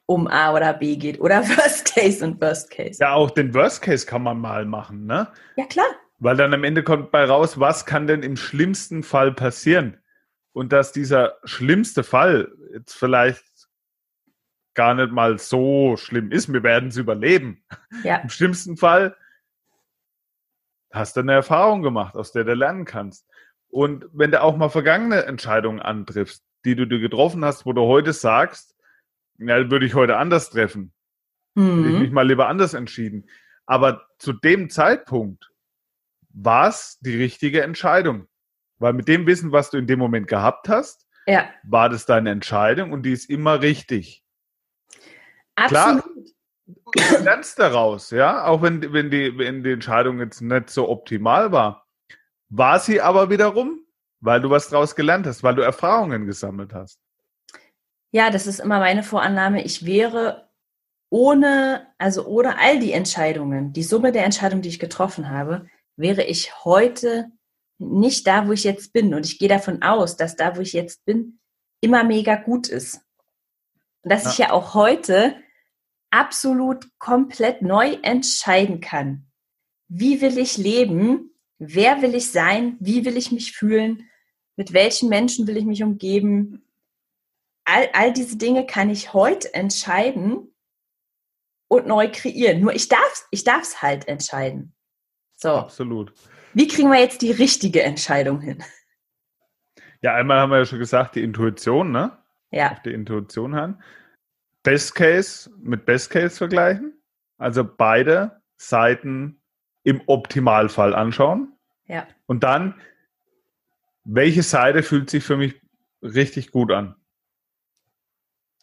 um 0.06 0.26
A 0.26 0.54
oder 0.54 0.72
B 0.72 0.96
geht 0.96 1.20
oder 1.20 1.42
Worst 1.48 1.94
Case 1.94 2.24
und 2.24 2.40
Worst 2.40 2.70
Case. 2.70 2.98
Ja, 3.00 3.14
auch 3.14 3.30
den 3.30 3.52
Worst 3.54 3.82
Case 3.82 4.06
kann 4.06 4.22
man 4.22 4.38
mal 4.40 4.64
machen, 4.64 5.06
ne? 5.06 5.30
Ja, 5.56 5.66
klar. 5.66 5.88
Weil 6.18 6.36
dann 6.36 6.52
am 6.52 6.64
Ende 6.64 6.82
kommt 6.82 7.10
bei 7.10 7.24
raus, 7.24 7.60
was 7.60 7.86
kann 7.86 8.06
denn 8.06 8.22
im 8.22 8.36
schlimmsten 8.36 9.02
Fall 9.02 9.32
passieren? 9.32 9.98
Und 10.52 10.72
dass 10.72 10.92
dieser 10.92 11.38
schlimmste 11.44 12.02
Fall 12.02 12.52
jetzt 12.72 12.94
vielleicht 12.94 13.44
gar 14.74 14.94
nicht 14.94 15.10
mal 15.12 15.38
so 15.38 15.96
schlimm 15.96 16.30
ist. 16.30 16.52
Wir 16.52 16.62
werden 16.62 16.90
es 16.90 16.96
überleben. 16.96 17.64
Ja. 18.04 18.18
Im 18.18 18.28
schlimmsten 18.28 18.76
Fall 18.76 19.16
hast 20.92 21.16
du 21.16 21.20
eine 21.20 21.32
Erfahrung 21.32 21.82
gemacht, 21.82 22.16
aus 22.16 22.32
der 22.32 22.44
du 22.44 22.54
lernen 22.54 22.84
kannst. 22.84 23.28
Und 23.68 24.06
wenn 24.12 24.30
du 24.30 24.40
auch 24.40 24.56
mal 24.56 24.68
vergangene 24.68 25.24
Entscheidungen 25.24 25.80
antriffst, 25.80 26.44
die 26.64 26.76
du 26.76 26.86
dir 26.86 27.00
getroffen 27.00 27.44
hast, 27.44 27.66
wo 27.66 27.72
du 27.72 27.82
heute 27.82 28.12
sagst, 28.12 28.76
ja, 29.38 29.70
würde 29.70 29.84
ich 29.84 29.94
heute 29.94 30.16
anders 30.16 30.50
treffen. 30.50 30.92
Mhm. 31.54 31.78
Hätte 31.78 31.94
ich 31.94 32.00
mich 32.00 32.12
mal 32.12 32.26
lieber 32.26 32.48
anders 32.48 32.74
entschieden. 32.74 33.28
Aber 33.66 34.06
zu 34.18 34.32
dem 34.32 34.70
Zeitpunkt 34.70 35.52
war 36.42 36.68
es 36.68 36.98
die 37.00 37.16
richtige 37.16 37.62
Entscheidung. 37.62 38.26
Weil 38.78 38.92
mit 38.92 39.08
dem 39.08 39.26
Wissen, 39.26 39.52
was 39.52 39.70
du 39.70 39.78
in 39.78 39.86
dem 39.86 39.98
Moment 39.98 40.28
gehabt 40.28 40.68
hast, 40.68 41.06
ja. 41.26 41.50
war 41.64 41.88
das 41.88 42.06
deine 42.06 42.30
Entscheidung 42.30 42.92
und 42.92 43.02
die 43.02 43.12
ist 43.12 43.28
immer 43.28 43.60
richtig. 43.60 44.24
Absolut. 45.56 46.04
Klar, 46.92 47.18
du 47.18 47.24
lernst 47.24 47.58
daraus, 47.58 48.10
ja, 48.10 48.44
auch 48.44 48.62
wenn, 48.62 48.92
wenn, 48.92 49.10
die, 49.10 49.36
wenn 49.36 49.64
die 49.64 49.72
Entscheidung 49.72 50.20
jetzt 50.20 50.40
nicht 50.40 50.70
so 50.70 50.88
optimal 50.88 51.50
war. 51.50 51.86
War 52.50 52.78
sie 52.78 53.00
aber 53.00 53.30
wiederum, 53.30 53.80
weil 54.20 54.40
du 54.40 54.48
was 54.48 54.68
daraus 54.68 54.94
gelernt 54.94 55.26
hast, 55.26 55.42
weil 55.42 55.56
du 55.56 55.62
Erfahrungen 55.62 56.26
gesammelt 56.26 56.72
hast. 56.72 57.00
Ja, 58.10 58.30
das 58.30 58.46
ist 58.46 58.60
immer 58.60 58.78
meine 58.78 59.02
Vorannahme. 59.02 59.64
Ich 59.64 59.84
wäre 59.84 60.48
ohne, 61.10 61.88
also 61.98 62.26
ohne 62.26 62.58
all 62.58 62.78
die 62.78 62.92
Entscheidungen, 62.92 63.72
die 63.72 63.82
Summe 63.82 64.12
der 64.12 64.24
Entscheidungen, 64.24 64.62
die 64.62 64.68
ich 64.68 64.78
getroffen 64.78 65.30
habe, 65.30 65.66
wäre 65.98 66.24
ich 66.24 66.64
heute 66.64 67.30
nicht 67.78 68.26
da, 68.26 68.46
wo 68.48 68.52
ich 68.52 68.64
jetzt 68.64 68.92
bin. 68.92 69.14
Und 69.14 69.26
ich 69.26 69.38
gehe 69.38 69.48
davon 69.48 69.82
aus, 69.82 70.16
dass 70.16 70.36
da, 70.36 70.56
wo 70.56 70.60
ich 70.60 70.72
jetzt 70.72 71.04
bin, 71.04 71.40
immer 71.80 72.04
mega 72.04 72.36
gut 72.36 72.68
ist. 72.68 73.00
Und 74.02 74.12
dass 74.12 74.24
ja. 74.24 74.30
ich 74.30 74.38
ja 74.38 74.52
auch 74.52 74.74
heute 74.74 75.36
absolut 76.10 76.88
komplett 76.98 77.62
neu 77.62 77.98
entscheiden 78.02 78.80
kann. 78.80 79.26
Wie 79.88 80.20
will 80.20 80.38
ich 80.38 80.56
leben? 80.56 81.30
Wer 81.58 82.02
will 82.02 82.14
ich 82.14 82.30
sein? 82.30 82.76
Wie 82.80 83.04
will 83.04 83.16
ich 83.16 83.32
mich 83.32 83.52
fühlen? 83.52 84.08
Mit 84.56 84.72
welchen 84.72 85.08
Menschen 85.08 85.46
will 85.46 85.56
ich 85.56 85.64
mich 85.64 85.82
umgeben? 85.82 86.64
All, 87.64 87.88
all 87.92 88.12
diese 88.12 88.36
Dinge 88.36 88.66
kann 88.66 88.90
ich 88.90 89.12
heute 89.12 89.52
entscheiden 89.52 90.54
und 91.68 91.86
neu 91.86 92.10
kreieren. 92.10 92.60
Nur 92.60 92.74
ich 92.74 92.88
darf 92.88 93.12
es 93.12 93.26
ich 93.30 93.44
darf's 93.44 93.82
halt 93.82 94.08
entscheiden. 94.08 94.74
So. 95.38 95.50
Absolut. 95.50 96.12
Wie 96.52 96.66
kriegen 96.66 96.90
wir 96.90 96.98
jetzt 96.98 97.22
die 97.22 97.30
richtige 97.30 97.82
Entscheidung 97.82 98.40
hin? 98.40 98.62
Ja, 100.02 100.14
einmal 100.14 100.40
haben 100.40 100.50
wir 100.50 100.58
ja 100.58 100.66
schon 100.66 100.80
gesagt, 100.80 101.14
die 101.14 101.22
Intuition, 101.22 101.92
ne? 101.92 102.18
Ja. 102.50 102.72
Auf 102.72 102.82
die 102.82 102.92
Intuition 102.92 103.54
hören. 103.54 103.82
Best 104.64 104.96
Case 104.96 105.48
mit 105.58 105.86
Best 105.86 106.10
Case 106.10 106.36
vergleichen. 106.36 107.00
Also 107.36 107.62
beide 107.64 108.42
Seiten 108.56 109.40
im 109.84 110.02
Optimalfall 110.06 110.92
anschauen. 110.92 111.52
Ja. 111.86 112.06
Und 112.26 112.42
dann, 112.42 112.74
welche 114.04 114.42
Seite 114.42 114.82
fühlt 114.82 115.08
sich 115.08 115.22
für 115.22 115.36
mich 115.36 115.54
richtig 116.02 116.50
gut 116.50 116.72
an? 116.72 116.96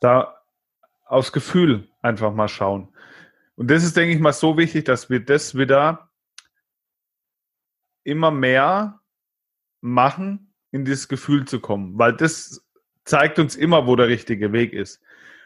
Da 0.02 0.42
aufs 1.06 1.32
Gefühl 1.32 1.88
einfach 2.02 2.34
mal 2.34 2.50
schauen. 2.50 2.94
Und 3.56 3.72
das 3.72 3.86
ist, 3.86 3.96
denke 3.96 4.14
ich 4.14 4.20
mal, 4.20 4.34
so 4.34 4.58
wichtig, 4.58 4.84
dass 4.84 5.10
wir 5.10 5.24
das 5.24 5.58
wieder 5.58 6.05
immer 8.06 8.32
mehr 8.32 9.02
machen, 9.82 10.54
in 10.72 10.86
dieses 10.86 11.08
Gefühl 11.08 11.46
zu 11.46 11.60
kommen, 11.60 11.98
weil 11.98 12.14
das 12.14 12.66
zeigt 13.04 13.40
uns 13.40 13.56
immer, 13.56 13.86
wo 13.88 13.96
der 13.96 14.08
richtige 14.08 14.52
Weg 14.52 14.74
ist. 14.74 15.02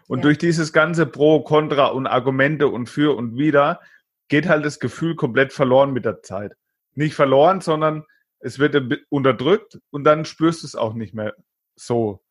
Und 0.07 0.19
ja. 0.19 0.23
durch 0.23 0.37
dieses 0.37 0.73
ganze 0.73 1.05
Pro, 1.05 1.41
Contra 1.41 1.87
und 1.87 2.07
Argumente 2.07 2.67
und 2.67 2.89
für 2.89 3.15
und 3.15 3.37
wieder 3.37 3.81
geht 4.27 4.47
halt 4.47 4.65
das 4.65 4.79
Gefühl 4.79 5.15
komplett 5.15 5.53
verloren 5.53 5.91
mit 5.91 6.05
der 6.05 6.21
Zeit. 6.21 6.55
Nicht 6.95 7.15
verloren, 7.15 7.61
sondern 7.61 8.05
es 8.39 8.59
wird 8.59 8.75
unterdrückt 9.09 9.79
und 9.89 10.03
dann 10.03 10.25
spürst 10.25 10.63
du 10.63 10.67
es 10.67 10.75
auch 10.75 10.93
nicht 10.93 11.13
mehr 11.13 11.35
so. 11.75 12.23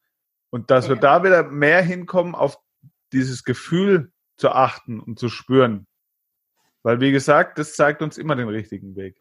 Und 0.50 0.70
dass 0.70 0.86
Ja. 0.86 0.94
wir 0.94 1.00
da 1.00 1.22
wieder 1.22 1.44
mehr 1.44 1.82
hinkommen, 1.82 2.34
auf 2.34 2.58
dieses 3.12 3.44
Gefühl 3.44 4.12
zu 4.36 4.50
achten 4.50 5.00
und 5.00 5.18
zu 5.18 5.28
spüren. 5.28 5.86
Weil, 6.82 7.00
wie 7.00 7.12
gesagt, 7.12 7.58
das 7.58 7.74
zeigt 7.74 8.02
uns 8.02 8.18
immer 8.18 8.36
den 8.36 8.48
richtigen 8.48 8.96
Weg. 8.96 9.16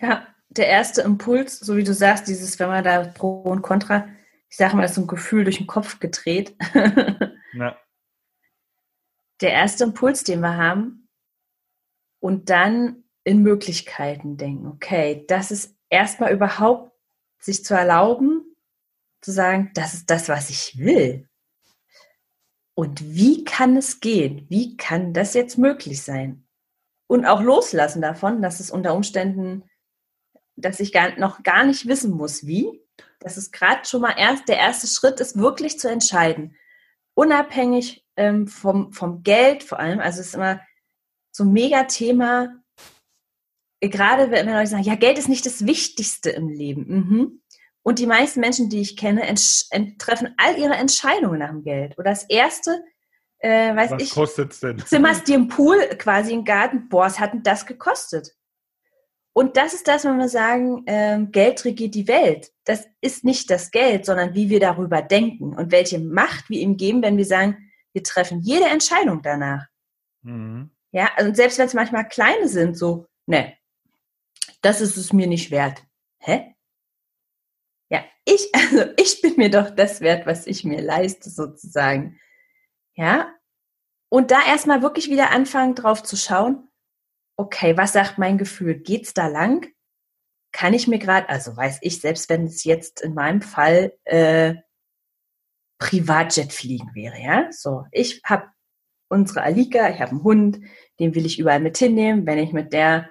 Ja, 0.00 0.26
der 0.50 0.66
erste 0.66 1.02
Impuls, 1.02 1.58
so 1.58 1.76
wie 1.76 1.84
du 1.84 1.92
sagst, 1.92 2.28
dieses, 2.28 2.58
wenn 2.58 2.68
man 2.68 2.84
da 2.84 3.04
Pro 3.04 3.42
und 3.42 3.62
Contra, 3.62 4.08
ich 4.48 4.56
sage 4.56 4.76
mal, 4.76 4.84
ist 4.84 4.94
so 4.94 5.02
ein 5.02 5.06
Gefühl 5.06 5.44
durch 5.44 5.58
den 5.58 5.66
Kopf 5.66 6.00
gedreht. 6.00 6.56
Ja. 7.54 7.78
der 9.40 9.52
erste 9.52 9.84
Impuls, 9.84 10.22
den 10.22 10.40
wir 10.40 10.58
haben, 10.58 11.08
und 12.20 12.50
dann 12.50 13.04
in 13.24 13.42
Möglichkeiten 13.42 14.36
denken. 14.36 14.66
Okay, 14.66 15.24
das 15.26 15.50
ist 15.50 15.74
erstmal 15.88 16.32
überhaupt 16.32 16.92
sich 17.38 17.64
zu 17.64 17.74
erlauben, 17.74 18.54
zu 19.22 19.32
sagen, 19.32 19.70
das 19.74 19.94
ist 19.94 20.10
das, 20.10 20.28
was 20.28 20.50
ich 20.50 20.78
will. 20.78 21.28
Und 22.74 23.02
wie 23.02 23.44
kann 23.44 23.76
es 23.76 24.00
gehen? 24.00 24.46
Wie 24.48 24.76
kann 24.76 25.12
das 25.12 25.34
jetzt 25.34 25.58
möglich 25.58 26.02
sein? 26.02 26.46
Und 27.06 27.24
auch 27.24 27.40
loslassen 27.40 28.02
davon, 28.02 28.42
dass 28.42 28.60
es 28.60 28.70
unter 28.70 28.94
Umständen, 28.94 29.64
dass 30.60 30.80
ich 30.80 30.92
gar, 30.92 31.18
noch 31.18 31.42
gar 31.42 31.64
nicht 31.64 31.86
wissen 31.86 32.10
muss, 32.10 32.46
wie. 32.46 32.80
Das 33.20 33.36
ist 33.36 33.52
gerade 33.52 33.84
schon 33.84 34.00
mal 34.00 34.14
erst 34.16 34.48
der 34.48 34.58
erste 34.58 34.86
Schritt, 34.86 35.20
ist 35.20 35.38
wirklich 35.38 35.78
zu 35.78 35.88
entscheiden. 35.88 36.56
Unabhängig 37.14 38.04
ähm, 38.16 38.46
vom, 38.46 38.92
vom 38.92 39.22
Geld 39.22 39.62
vor 39.62 39.78
allem. 39.78 40.00
Also 40.00 40.20
es 40.20 40.28
ist 40.28 40.34
immer 40.34 40.60
so 41.32 41.44
ein 41.44 41.52
Mega-Thema. 41.52 42.54
Gerade 43.80 44.30
wenn 44.30 44.46
Leute 44.46 44.66
sagen, 44.66 44.82
ja, 44.82 44.96
Geld 44.96 45.18
ist 45.18 45.28
nicht 45.28 45.46
das 45.46 45.66
Wichtigste 45.66 46.30
im 46.30 46.48
Leben. 46.48 46.86
Mhm. 46.88 47.42
Und 47.82 47.98
die 47.98 48.06
meisten 48.06 48.40
Menschen, 48.40 48.68
die 48.68 48.80
ich 48.80 48.96
kenne, 48.96 49.22
treffen 49.98 50.34
all 50.36 50.58
ihre 50.58 50.74
Entscheidungen 50.74 51.38
nach 51.38 51.50
dem 51.50 51.62
Geld. 51.62 51.96
Oder 51.96 52.10
das 52.10 52.24
erste, 52.24 52.82
äh, 53.38 53.74
weiß 53.74 53.92
Was 53.92 54.02
ich, 54.02 54.10
kostet's 54.10 54.60
denn? 54.60 54.78
zimmerst 54.84 55.26
dir 55.28 55.36
im 55.36 55.48
Pool 55.48 55.78
quasi 55.96 56.34
im 56.34 56.44
Garten, 56.44 56.88
boah, 56.88 57.04
was 57.04 57.18
hat 57.18 57.32
denn 57.32 57.42
das 57.44 57.66
gekostet? 57.66 58.34
Und 59.38 59.56
das 59.56 59.72
ist 59.72 59.86
das, 59.86 60.04
wenn 60.04 60.18
wir 60.18 60.28
sagen, 60.28 60.82
ähm, 60.88 61.30
Geld 61.30 61.64
regiert 61.64 61.94
die 61.94 62.08
Welt. 62.08 62.50
Das 62.64 62.88
ist 63.00 63.22
nicht 63.22 63.48
das 63.52 63.70
Geld, 63.70 64.04
sondern 64.04 64.34
wie 64.34 64.50
wir 64.50 64.58
darüber 64.58 65.00
denken 65.00 65.54
und 65.54 65.70
welche 65.70 66.00
Macht 66.00 66.50
wir 66.50 66.58
ihm 66.58 66.76
geben, 66.76 67.02
wenn 67.02 67.16
wir 67.16 67.24
sagen, 67.24 67.70
wir 67.92 68.02
treffen 68.02 68.40
jede 68.40 68.64
Entscheidung 68.64 69.22
danach. 69.22 69.64
Mhm. 70.22 70.72
Ja, 70.90 71.10
also 71.14 71.32
selbst 71.32 71.56
wenn 71.58 71.68
es 71.68 71.74
manchmal 71.74 72.08
kleine 72.08 72.48
sind, 72.48 72.76
so, 72.76 73.06
ne, 73.26 73.56
das 74.60 74.80
ist 74.80 74.96
es 74.96 75.12
mir 75.12 75.28
nicht 75.28 75.52
wert. 75.52 75.84
Hä? 76.18 76.56
Ja, 77.90 78.04
ich, 78.24 78.50
also 78.54 78.90
ich 78.96 79.22
bin 79.22 79.36
mir 79.36 79.52
doch 79.52 79.70
das 79.70 80.00
wert, 80.00 80.26
was 80.26 80.48
ich 80.48 80.64
mir 80.64 80.82
leiste, 80.82 81.30
sozusagen. 81.30 82.18
Ja, 82.96 83.32
und 84.08 84.32
da 84.32 84.44
erstmal 84.44 84.82
wirklich 84.82 85.10
wieder 85.10 85.30
anfangen, 85.30 85.76
drauf 85.76 86.02
zu 86.02 86.16
schauen, 86.16 86.67
okay, 87.38 87.76
was 87.76 87.92
sagt 87.94 88.18
mein 88.18 88.36
Gefühl? 88.36 88.74
Geht's 88.74 89.14
da 89.14 89.28
lang? 89.28 89.66
Kann 90.52 90.74
ich 90.74 90.88
mir 90.88 90.98
gerade, 90.98 91.28
also 91.28 91.56
weiß 91.56 91.78
ich, 91.82 92.00
selbst 92.00 92.28
wenn 92.28 92.44
es 92.44 92.64
jetzt 92.64 93.00
in 93.00 93.14
meinem 93.14 93.40
Fall 93.40 93.94
äh, 94.04 94.56
Privatjet 95.78 96.52
fliegen 96.52 96.90
wäre, 96.94 97.18
ja, 97.18 97.48
so, 97.52 97.84
ich 97.92 98.20
habe 98.24 98.48
unsere 99.08 99.42
Alika, 99.42 99.88
ich 99.88 100.00
habe 100.00 100.10
einen 100.10 100.24
Hund, 100.24 100.60
den 100.98 101.14
will 101.14 101.24
ich 101.24 101.38
überall 101.38 101.60
mit 101.60 101.78
hinnehmen. 101.78 102.26
Wenn 102.26 102.38
ich 102.38 102.52
mit 102.52 102.72
der, 102.72 103.08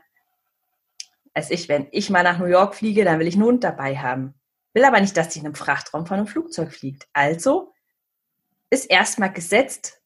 als 1.34 1.50
ich, 1.50 1.70
wenn 1.70 1.88
ich 1.92 2.10
mal 2.10 2.24
nach 2.24 2.38
New 2.38 2.46
York 2.46 2.76
fliege, 2.76 3.06
dann 3.06 3.20
will 3.20 3.28
ich 3.28 3.36
einen 3.36 3.46
Hund 3.46 3.64
dabei 3.64 3.98
haben. 3.98 4.36
Will 4.74 4.84
aber 4.84 5.00
nicht, 5.00 5.16
dass 5.16 5.34
sie 5.34 5.40
in 5.40 5.46
einem 5.46 5.56
Frachtraum 5.56 6.06
von 6.06 6.18
einem 6.18 6.28
Flugzeug 6.28 6.72
fliegt. 6.72 7.08
Also 7.14 7.74
ist 8.70 8.86
erstmal 8.86 9.32
gesetzt, 9.32 10.02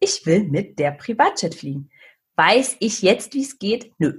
ich 0.00 0.26
will 0.26 0.44
mit 0.44 0.78
der 0.78 0.90
Privatjet 0.90 1.54
fliegen. 1.54 1.89
Weiß 2.40 2.76
ich 2.80 3.02
jetzt, 3.02 3.34
wie 3.34 3.42
es 3.42 3.58
geht? 3.58 3.92
Nö. 3.98 4.14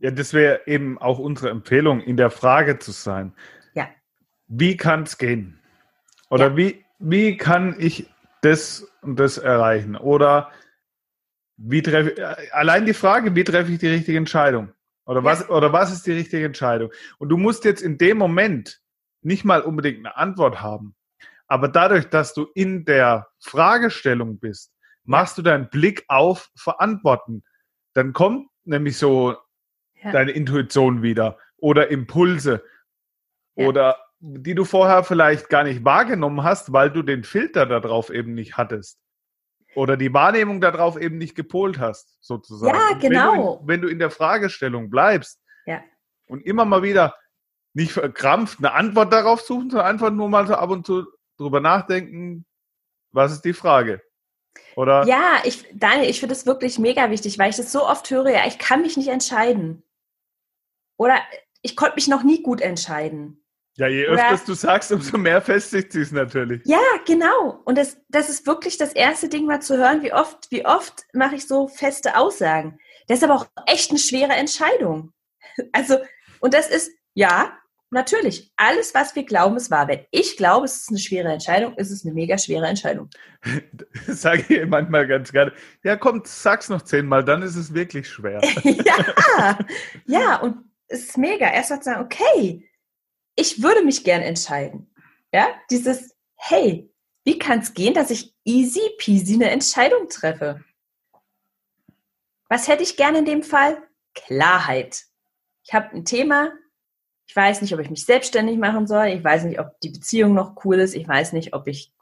Ja, 0.00 0.10
das 0.10 0.32
wäre 0.32 0.62
eben 0.66 0.96
auch 0.96 1.18
unsere 1.18 1.50
Empfehlung, 1.50 2.00
in 2.00 2.16
der 2.16 2.30
Frage 2.30 2.78
zu 2.78 2.90
sein. 2.90 3.34
Ja. 3.74 3.90
Wie 4.46 4.74
kann 4.78 5.02
es 5.02 5.18
gehen? 5.18 5.60
Oder 6.30 6.48
Ja. 6.52 6.56
wie, 6.56 6.84
wie 6.98 7.36
kann 7.36 7.76
ich 7.78 8.08
das 8.40 8.90
und 9.02 9.20
das 9.20 9.36
erreichen? 9.36 9.94
Oder 9.94 10.50
wie 11.58 11.82
treffe 11.82 12.16
äh, 12.16 12.50
allein 12.52 12.86
die 12.86 12.94
Frage, 12.94 13.36
wie 13.36 13.44
treffe 13.44 13.70
ich 13.70 13.78
die 13.78 13.88
richtige 13.88 14.16
Entscheidung? 14.16 14.72
Oder 15.04 15.20
Ja. 15.20 15.24
was, 15.24 15.50
oder 15.50 15.70
was 15.70 15.92
ist 15.92 16.06
die 16.06 16.12
richtige 16.12 16.46
Entscheidung? 16.46 16.90
Und 17.18 17.28
du 17.28 17.36
musst 17.36 17.66
jetzt 17.66 17.82
in 17.82 17.98
dem 17.98 18.16
Moment 18.16 18.80
nicht 19.20 19.44
mal 19.44 19.60
unbedingt 19.60 19.98
eine 19.98 20.16
Antwort 20.16 20.62
haben. 20.62 20.96
Aber 21.46 21.68
dadurch, 21.68 22.06
dass 22.06 22.32
du 22.32 22.46
in 22.54 22.86
der 22.86 23.28
Fragestellung 23.38 24.38
bist, 24.38 24.73
machst 25.04 25.38
du 25.38 25.42
deinen 25.42 25.68
Blick 25.68 26.04
auf 26.08 26.50
Verantworten. 26.56 27.44
Dann 27.92 28.12
kommt 28.12 28.48
nämlich 28.64 28.98
so 28.98 29.36
Ja. 30.02 30.12
deine 30.12 30.32
Intuition 30.32 31.02
wieder 31.02 31.38
oder 31.56 31.90
Impulse 31.90 32.62
Ja. 33.56 33.66
oder 33.66 33.96
die 34.20 34.54
du 34.54 34.64
vorher 34.64 35.04
vielleicht 35.04 35.50
gar 35.50 35.64
nicht 35.64 35.84
wahrgenommen 35.84 36.42
hast, 36.42 36.72
weil 36.72 36.90
du 36.90 37.02
den 37.02 37.24
Filter 37.24 37.66
darauf 37.66 38.08
eben 38.10 38.32
nicht 38.34 38.56
hattest. 38.56 38.98
Oder 39.74 39.96
die 39.96 40.14
Wahrnehmung 40.14 40.60
darauf 40.60 40.98
eben 40.98 41.18
nicht 41.18 41.34
gepolt 41.34 41.78
hast, 41.78 42.16
sozusagen. 42.22 42.74
Ja, 42.74 42.88
Und 42.94 43.02
wenn 43.02 43.10
genau. 43.10 43.56
du 43.56 43.60
in, 43.62 43.68
wenn 43.68 43.80
du 43.82 43.88
in 43.88 43.98
der 43.98 44.10
Fragestellung 44.10 44.88
bleibst 44.88 45.42
Ja. 45.66 45.82
und 46.26 46.40
immer 46.46 46.64
mal 46.64 46.82
wieder 46.82 47.14
nicht 47.74 47.92
verkrampft 47.92 48.60
eine 48.60 48.72
Antwort 48.72 49.12
darauf 49.12 49.40
suchen, 49.40 49.68
sondern 49.70 49.88
einfach 49.88 50.10
nur 50.10 50.28
mal 50.28 50.46
so 50.46 50.54
ab 50.54 50.70
und 50.70 50.86
zu 50.86 51.04
drüber 51.36 51.60
nachdenken, 51.60 52.46
was 53.12 53.32
ist 53.32 53.42
die 53.42 53.52
Frage? 53.52 54.00
Oder 54.76 55.06
Ja, 55.06 55.38
ich, 55.44 55.64
Daniel, 55.72 56.08
ich 56.10 56.20
finde 56.20 56.34
das 56.34 56.46
wirklich 56.46 56.78
mega 56.78 57.10
wichtig, 57.10 57.38
weil 57.38 57.50
ich 57.50 57.56
das 57.56 57.72
so 57.72 57.86
oft 57.86 58.10
höre, 58.10 58.30
ja, 58.30 58.46
ich 58.46 58.58
kann 58.58 58.82
mich 58.82 58.96
nicht 58.96 59.08
entscheiden. 59.08 59.82
Oder 60.96 61.20
ich 61.62 61.76
konnte 61.76 61.94
mich 61.96 62.08
noch 62.08 62.22
nie 62.22 62.42
gut 62.42 62.60
entscheiden. 62.60 63.40
Ja, 63.76 63.88
je 63.88 64.08
Oder- 64.08 64.30
öfter 64.30 64.46
du 64.46 64.54
sagst, 64.54 64.92
umso 64.92 65.18
mehr 65.18 65.42
festigt 65.42 65.92
sie 65.92 66.00
es 66.00 66.12
natürlich. 66.12 66.62
Ja, 66.64 66.80
genau. 67.06 67.60
Und 67.64 67.76
das, 67.76 67.96
das 68.08 68.28
ist 68.28 68.46
wirklich 68.46 68.78
das 68.78 68.92
erste 68.92 69.28
Ding, 69.28 69.46
mal 69.46 69.60
zu 69.60 69.76
hören, 69.76 70.02
wie 70.02 70.12
oft, 70.12 70.50
wie 70.50 70.64
oft 70.64 71.04
mache 71.12 71.34
ich 71.34 71.48
so 71.48 71.66
feste 71.66 72.16
Aussagen. 72.16 72.78
Das 73.08 73.18
ist 73.18 73.24
aber 73.24 73.34
auch 73.34 73.46
echt 73.66 73.90
eine 73.90 73.98
schwere 73.98 74.32
Entscheidung. 74.32 75.12
Also, 75.72 75.98
und 76.40 76.52
das 76.52 76.68
ist, 76.68 76.90
ja, 77.14 77.56
natürlich, 77.90 78.52
alles, 78.56 78.94
was 78.94 79.14
wir 79.14 79.24
glauben, 79.24 79.56
ist 79.56 79.70
wahr. 79.70 79.88
Wenn 79.88 80.06
ich 80.10 80.36
glaube, 80.36 80.66
es 80.66 80.76
ist 80.76 80.90
eine 80.90 80.98
schwere 80.98 81.32
Entscheidung, 81.32 81.74
ist 81.76 81.90
es 81.90 82.04
eine 82.04 82.14
mega 82.14 82.38
schwere 82.38 82.66
Entscheidung. 82.66 83.08
Das 84.06 84.22
sage 84.22 84.44
ich 84.48 84.66
manchmal 84.66 85.06
ganz 85.06 85.32
gerne. 85.32 85.52
Ja, 85.82 85.96
komm, 85.96 86.22
sag's 86.24 86.68
noch 86.68 86.82
zehnmal, 86.82 87.24
dann 87.24 87.42
ist 87.42 87.56
es 87.56 87.72
wirklich 87.72 88.08
schwer. 88.08 88.40
ja, 88.64 89.58
ja, 90.06 90.36
und 90.40 90.70
es 90.88 91.04
ist 91.04 91.18
mega. 91.18 91.50
Erst 91.50 91.70
mal 91.70 91.80
zu 91.80 91.90
sagen, 91.90 92.04
okay, 92.04 92.68
ich 93.36 93.62
würde 93.62 93.84
mich 93.84 94.04
gern 94.04 94.22
entscheiden. 94.22 94.92
Ja, 95.32 95.48
dieses, 95.70 96.16
hey, 96.36 96.90
wie 97.24 97.38
kann 97.38 97.60
es 97.60 97.74
gehen, 97.74 97.94
dass 97.94 98.10
ich 98.10 98.34
easy 98.44 98.82
peasy 98.98 99.34
eine 99.34 99.50
Entscheidung 99.50 100.08
treffe? 100.08 100.62
Was 102.48 102.68
hätte 102.68 102.82
ich 102.82 102.96
gerne 102.96 103.18
in 103.18 103.24
dem 103.24 103.42
Fall? 103.42 103.82
Klarheit. 104.14 105.04
Ich 105.64 105.72
habe 105.72 105.94
ein 105.94 106.04
Thema. 106.04 106.52
Ich 107.26 107.34
weiß 107.34 107.62
nicht, 107.62 107.72
ob 107.74 107.80
ich 107.80 107.90
mich 107.90 108.04
selbstständig 108.04 108.58
machen 108.58 108.86
soll. 108.86 109.06
Ich 109.06 109.24
weiß 109.24 109.44
nicht, 109.44 109.58
ob 109.58 109.80
die 109.80 109.90
Beziehung 109.90 110.34
noch 110.34 110.64
cool 110.64 110.78
ist. 110.78 110.94
Ich 110.94 111.08
weiß 111.08 111.32
nicht, 111.32 111.54
ob 111.54 111.66
ich 111.66 111.92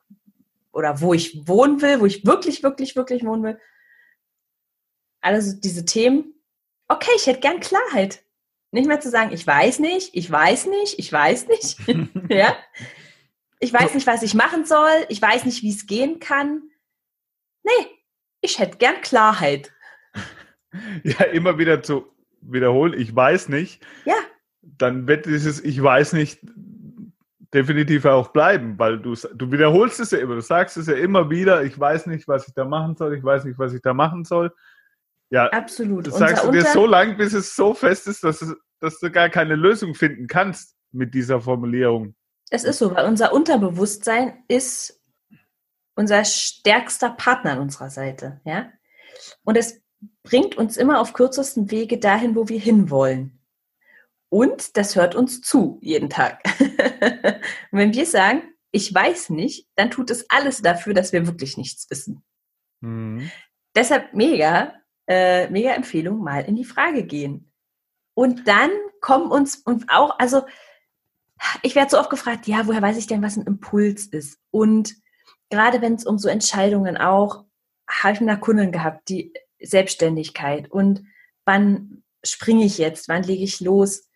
oder 0.72 1.00
wo 1.00 1.14
ich 1.14 1.46
wohnen 1.46 1.80
will, 1.82 2.00
wo 2.00 2.06
ich 2.06 2.24
wirklich, 2.26 2.62
wirklich, 2.62 2.96
wirklich 2.96 3.24
wohnen 3.24 3.42
will. 3.42 3.60
Also 5.20 5.54
diese 5.58 5.84
Themen. 5.84 6.34
Okay, 6.88 7.10
ich 7.16 7.26
hätte 7.26 7.40
gern 7.40 7.60
Klarheit. 7.60 8.24
Nicht 8.72 8.88
mehr 8.88 9.00
zu 9.00 9.10
sagen, 9.10 9.32
ich 9.32 9.46
weiß 9.46 9.78
nicht, 9.80 10.14
ich 10.14 10.30
weiß 10.30 10.66
nicht, 10.66 10.98
ich 10.98 11.12
weiß 11.12 11.46
nicht. 11.48 11.78
ja? 12.28 12.56
Ich 13.60 13.72
weiß 13.72 13.94
nicht, 13.94 14.06
was 14.06 14.22
ich 14.22 14.34
machen 14.34 14.64
soll. 14.64 15.06
Ich 15.08 15.20
weiß 15.20 15.44
nicht, 15.44 15.62
wie 15.62 15.70
es 15.70 15.86
gehen 15.86 16.18
kann. 16.18 16.62
Nee, 17.62 17.86
ich 18.40 18.58
hätte 18.58 18.78
gern 18.78 19.00
Klarheit. 19.00 19.72
Ja, 21.04 21.24
immer 21.26 21.58
wieder 21.58 21.82
zu 21.82 22.10
wiederholen, 22.40 22.98
ich 22.98 23.14
weiß 23.14 23.50
nicht, 23.50 23.84
Ja, 24.06 24.16
dann 24.62 25.06
wird 25.06 25.26
dieses 25.26 25.62
Ich 25.62 25.82
weiß 25.82 26.12
nicht 26.14 26.40
definitiv 27.52 28.06
auch 28.06 28.28
bleiben, 28.28 28.78
weil 28.78 28.98
du, 28.98 29.14
du 29.34 29.52
wiederholst 29.52 30.00
es 30.00 30.10
ja 30.10 30.18
immer, 30.18 30.36
du 30.36 30.40
sagst 30.40 30.76
es 30.78 30.86
ja 30.86 30.94
immer 30.94 31.28
wieder, 31.28 31.62
ich 31.64 31.78
weiß 31.78 32.06
nicht, 32.06 32.26
was 32.26 32.48
ich 32.48 32.54
da 32.54 32.64
machen 32.64 32.96
soll, 32.96 33.14
ich 33.14 33.22
weiß 33.22 33.44
nicht, 33.44 33.58
was 33.58 33.74
ich 33.74 33.82
da 33.82 33.92
machen 33.92 34.24
soll. 34.24 34.54
Ja, 35.28 35.48
absolut. 35.48 36.06
das 36.06 36.16
sagst 36.18 36.44
du 36.44 36.48
Unser 36.48 36.52
dir 36.52 36.58
Unter- 36.60 36.72
so 36.72 36.86
lang, 36.86 37.16
bis 37.16 37.32
es 37.34 37.54
so 37.54 37.74
fest 37.74 38.06
ist, 38.08 38.24
dass, 38.24 38.40
es, 38.42 38.54
dass 38.80 38.98
du 39.00 39.10
gar 39.10 39.28
keine 39.28 39.54
Lösung 39.54 39.94
finden 39.94 40.26
kannst 40.26 40.76
mit 40.92 41.14
dieser 41.14 41.40
Formulierung. 41.40 42.14
Es 42.50 42.64
ist 42.64 42.78
so, 42.78 42.94
weil 42.94 43.06
unser 43.06 43.32
Unterbewusstsein 43.32 44.44
ist 44.48 45.00
unser 45.94 46.24
stärkster 46.24 47.10
Partner 47.10 47.52
an 47.52 47.60
unserer 47.60 47.90
Seite, 47.90 48.40
ja. 48.44 48.70
Und 49.44 49.56
es 49.56 49.82
bringt 50.22 50.56
uns 50.56 50.76
immer 50.76 51.00
auf 51.00 51.12
kürzesten 51.12 51.70
Wege 51.70 51.98
dahin, 51.98 52.34
wo 52.34 52.48
wir 52.48 52.58
hinwollen. 52.58 53.38
Und 54.32 54.78
das 54.78 54.96
hört 54.96 55.14
uns 55.14 55.42
zu 55.42 55.78
jeden 55.82 56.08
Tag. 56.08 56.42
und 56.58 57.78
wenn 57.78 57.92
wir 57.92 58.06
sagen, 58.06 58.42
ich 58.70 58.92
weiß 58.94 59.28
nicht, 59.28 59.68
dann 59.76 59.90
tut 59.90 60.10
es 60.10 60.24
alles 60.30 60.62
dafür, 60.62 60.94
dass 60.94 61.12
wir 61.12 61.26
wirklich 61.26 61.58
nichts 61.58 61.90
wissen. 61.90 62.24
Mhm. 62.80 63.30
Deshalb 63.76 64.14
mega, 64.14 64.72
äh, 65.06 65.50
mega 65.50 65.72
Empfehlung, 65.72 66.22
mal 66.22 66.46
in 66.46 66.56
die 66.56 66.64
Frage 66.64 67.04
gehen. 67.04 67.52
Und 68.14 68.48
dann 68.48 68.70
kommen 69.02 69.30
uns 69.30 69.56
und 69.56 69.90
auch, 69.90 70.18
also 70.18 70.44
ich 71.62 71.74
werde 71.74 71.90
so 71.90 71.98
oft 71.98 72.08
gefragt, 72.08 72.46
ja, 72.46 72.66
woher 72.66 72.80
weiß 72.80 72.96
ich 72.96 73.06
denn, 73.06 73.20
was 73.20 73.36
ein 73.36 73.46
Impuls 73.46 74.06
ist? 74.06 74.38
Und 74.50 74.94
gerade 75.50 75.82
wenn 75.82 75.96
es 75.96 76.06
um 76.06 76.16
so 76.16 76.30
Entscheidungen 76.30 76.96
auch, 76.96 77.44
habe 77.86 78.14
ich 78.14 78.20
mit 78.22 78.30
einer 78.30 78.40
Kundin 78.40 78.72
gehabt, 78.72 79.10
die 79.10 79.34
Selbstständigkeit 79.60 80.70
und 80.70 81.04
wann 81.44 82.02
springe 82.24 82.64
ich 82.64 82.78
jetzt, 82.78 83.08
wann 83.08 83.24
lege 83.24 83.44
ich 83.44 83.60
los? 83.60 84.08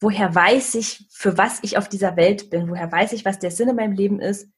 Woher 0.00 0.34
weiß 0.34 0.74
ich, 0.74 1.06
für 1.10 1.38
was 1.38 1.58
ich 1.62 1.78
auf 1.78 1.88
dieser 1.88 2.16
Welt 2.16 2.50
bin, 2.50 2.68
woher 2.68 2.90
weiß 2.90 3.12
ich, 3.12 3.24
was 3.24 3.38
der 3.38 3.50
Sinn 3.50 3.68
in 3.68 3.76
meinem 3.76 3.92
Leben 3.92 4.20
ist. 4.20 4.48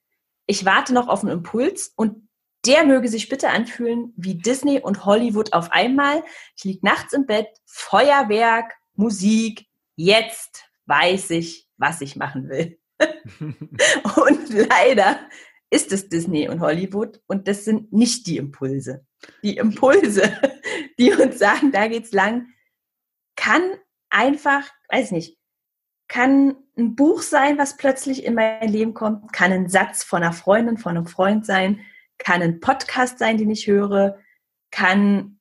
Ich 0.46 0.64
warte 0.64 0.94
noch 0.94 1.08
auf 1.08 1.22
einen 1.22 1.32
Impuls 1.32 1.92
und 1.96 2.28
der 2.66 2.84
möge 2.84 3.08
sich 3.08 3.28
bitte 3.28 3.50
anfühlen 3.50 4.12
wie 4.16 4.34
Disney 4.34 4.80
und 4.80 5.04
Hollywood 5.04 5.52
auf 5.52 5.70
einmal. 5.70 6.24
Ich 6.56 6.64
liege 6.64 6.84
nachts 6.84 7.12
im 7.12 7.26
Bett, 7.26 7.48
Feuerwerk, 7.66 8.74
Musik, 8.94 9.66
jetzt 9.94 10.64
weiß 10.86 11.30
ich, 11.30 11.68
was 11.76 12.00
ich 12.00 12.16
machen 12.16 12.48
will. 12.48 12.78
und 13.00 14.48
leider 14.48 15.20
ist 15.70 15.92
es 15.92 16.08
Disney 16.08 16.48
und 16.48 16.60
Hollywood 16.60 17.20
und 17.26 17.46
das 17.46 17.64
sind 17.64 17.92
nicht 17.92 18.26
die 18.26 18.38
Impulse. 18.38 19.06
Die 19.42 19.56
Impulse, 19.56 20.36
die 20.98 21.12
uns 21.12 21.38
sagen, 21.38 21.70
da 21.70 21.86
geht's 21.86 22.12
lang, 22.12 22.48
kann 23.36 23.62
einfach, 24.10 24.68
weiß 24.88 25.12
nicht, 25.12 25.38
kann 26.08 26.56
ein 26.76 26.96
Buch 26.96 27.22
sein, 27.22 27.58
was 27.58 27.76
plötzlich 27.76 28.24
in 28.24 28.34
mein 28.34 28.68
Leben 28.68 28.94
kommt, 28.94 29.32
kann 29.32 29.52
ein 29.52 29.68
Satz 29.68 30.04
von 30.04 30.22
einer 30.22 30.32
Freundin, 30.32 30.78
von 30.78 30.96
einem 30.96 31.06
Freund 31.06 31.44
sein, 31.44 31.80
kann 32.16 32.42
ein 32.42 32.60
Podcast 32.60 33.18
sein, 33.18 33.36
den 33.36 33.50
ich 33.50 33.66
höre, 33.66 34.18
kann 34.70 35.38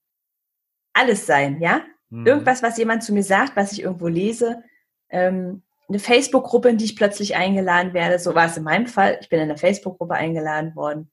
alles 0.93 1.25
sein, 1.25 1.61
ja? 1.61 1.85
Mhm. 2.09 2.25
Irgendwas, 2.25 2.63
was 2.63 2.77
jemand 2.77 3.03
zu 3.03 3.13
mir 3.13 3.23
sagt, 3.23 3.55
was 3.55 3.71
ich 3.71 3.81
irgendwo 3.81 4.07
lese, 4.07 4.63
ähm, 5.09 5.63
eine 5.89 5.99
Facebook-Gruppe, 5.99 6.69
in 6.69 6.77
die 6.77 6.85
ich 6.85 6.95
plötzlich 6.95 7.35
eingeladen 7.35 7.93
werde, 7.93 8.19
so 8.19 8.35
war 8.35 8.45
es 8.45 8.57
in 8.57 8.63
meinem 8.63 8.87
Fall. 8.87 9.17
Ich 9.21 9.29
bin 9.29 9.39
in 9.39 9.49
eine 9.49 9.57
Facebook-Gruppe 9.57 10.15
eingeladen 10.15 10.75
worden, 10.75 11.11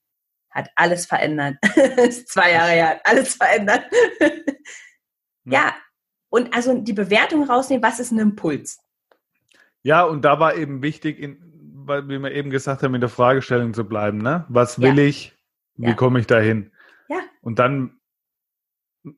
hat 0.51 0.71
alles 0.75 1.07
verändert. 1.07 1.57
zwei 2.27 2.53
Jahre 2.53 2.73
her, 2.73 3.01
alles 3.05 3.35
verändert. 3.35 3.85
ja, 5.45 5.75
und 6.35 6.53
also 6.53 6.77
die 6.77 6.93
Bewertung 6.93 7.45
rausnehmen, 7.45 7.81
was 7.81 8.01
ist 8.01 8.11
ein 8.11 8.19
Impuls? 8.19 8.81
Ja, 9.85 10.03
und 10.03 10.25
da 10.25 10.41
war 10.41 10.57
eben 10.57 10.83
wichtig, 10.83 11.21
in, 11.21 11.39
wie 11.87 12.19
wir 12.19 12.33
eben 12.33 12.51
gesagt 12.51 12.83
haben, 12.83 12.93
in 12.97 13.01
der 13.01 13.09
Fragestellung 13.09 13.73
zu 13.73 13.85
bleiben. 13.85 14.19
Ne? 14.19 14.45
Was 14.49 14.81
will 14.81 14.99
ja. 14.99 15.05
ich? 15.05 15.33
Wie 15.77 15.91
ja. 15.91 15.95
komme 15.95 16.19
ich 16.19 16.27
dahin? 16.27 16.73
Ja. 17.09 17.21
Und 17.41 17.61
dann 17.61 18.01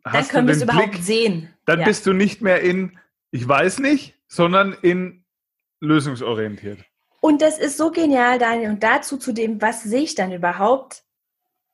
hast 0.05 0.15
dann 0.15 0.29
können 0.29 0.49
wir 0.49 0.57
es 0.57 0.63
überhaupt 0.63 1.03
sehen. 1.03 1.49
Dann 1.65 1.81
ja. 1.81 1.87
bist 1.87 2.05
du 2.05 2.13
nicht 2.13 2.43
mehr 2.43 2.61
in, 2.61 2.99
ich 3.31 3.49
weiß 3.49 3.79
nicht, 3.79 4.15
sondern 4.29 4.77
in 4.83 5.25
lösungsorientiert. 5.81 6.85
Und 7.23 7.41
das 7.41 7.59
ist 7.59 7.79
so 7.79 7.91
genial, 7.93 8.39
Daniel. 8.39 8.73
Und 8.73 8.83
dazu 8.83 9.17
zu 9.17 9.33
dem, 9.33 9.63
was 9.63 9.83
sehe 9.83 10.03
ich 10.03 10.17
dann 10.17 10.33
überhaupt, 10.33 11.03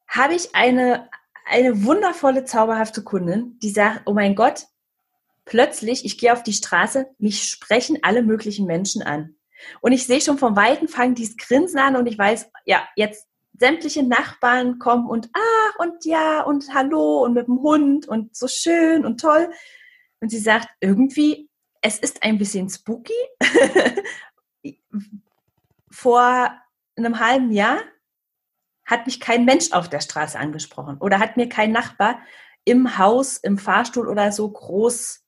habe 0.06 0.34
ich 0.34 0.54
eine, 0.54 1.08
eine 1.46 1.82
wundervolle, 1.82 2.44
zauberhafte 2.44 3.02
Kundin, 3.02 3.58
die 3.60 3.70
sagt, 3.70 4.02
oh 4.04 4.12
mein 4.12 4.36
Gott, 4.36 4.68
plötzlich, 5.52 6.06
ich 6.06 6.16
gehe 6.16 6.32
auf 6.32 6.42
die 6.42 6.54
Straße, 6.54 7.10
mich 7.18 7.42
sprechen 7.44 7.98
alle 8.00 8.22
möglichen 8.22 8.64
Menschen 8.64 9.02
an. 9.02 9.36
Und 9.82 9.92
ich 9.92 10.06
sehe 10.06 10.22
schon 10.22 10.38
vom 10.38 10.56
Weiten 10.56 10.88
fangen 10.88 11.14
dieses 11.14 11.36
Grinsen 11.36 11.78
an 11.78 11.94
und 11.94 12.06
ich 12.06 12.16
weiß, 12.16 12.50
ja, 12.64 12.88
jetzt 12.96 13.28
sämtliche 13.58 14.02
Nachbarn 14.02 14.78
kommen 14.78 15.06
und 15.06 15.28
ach 15.34 15.78
und 15.78 16.06
ja 16.06 16.40
und 16.40 16.72
hallo 16.72 17.22
und 17.22 17.34
mit 17.34 17.48
dem 17.48 17.60
Hund 17.60 18.08
und 18.08 18.34
so 18.34 18.48
schön 18.48 19.04
und 19.04 19.20
toll. 19.20 19.50
Und 20.20 20.30
sie 20.30 20.38
sagt 20.38 20.68
irgendwie, 20.80 21.50
es 21.82 21.98
ist 21.98 22.22
ein 22.22 22.38
bisschen 22.38 22.70
spooky. 22.70 23.12
Vor 25.90 26.50
einem 26.96 27.20
halben 27.20 27.52
Jahr 27.52 27.80
hat 28.86 29.04
mich 29.04 29.20
kein 29.20 29.44
Mensch 29.44 29.72
auf 29.72 29.90
der 29.90 30.00
Straße 30.00 30.38
angesprochen 30.38 30.96
oder 30.96 31.18
hat 31.18 31.36
mir 31.36 31.50
kein 31.50 31.72
Nachbar 31.72 32.20
im 32.64 32.96
Haus, 32.96 33.36
im 33.36 33.58
Fahrstuhl 33.58 34.08
oder 34.08 34.32
so 34.32 34.50
groß 34.50 35.21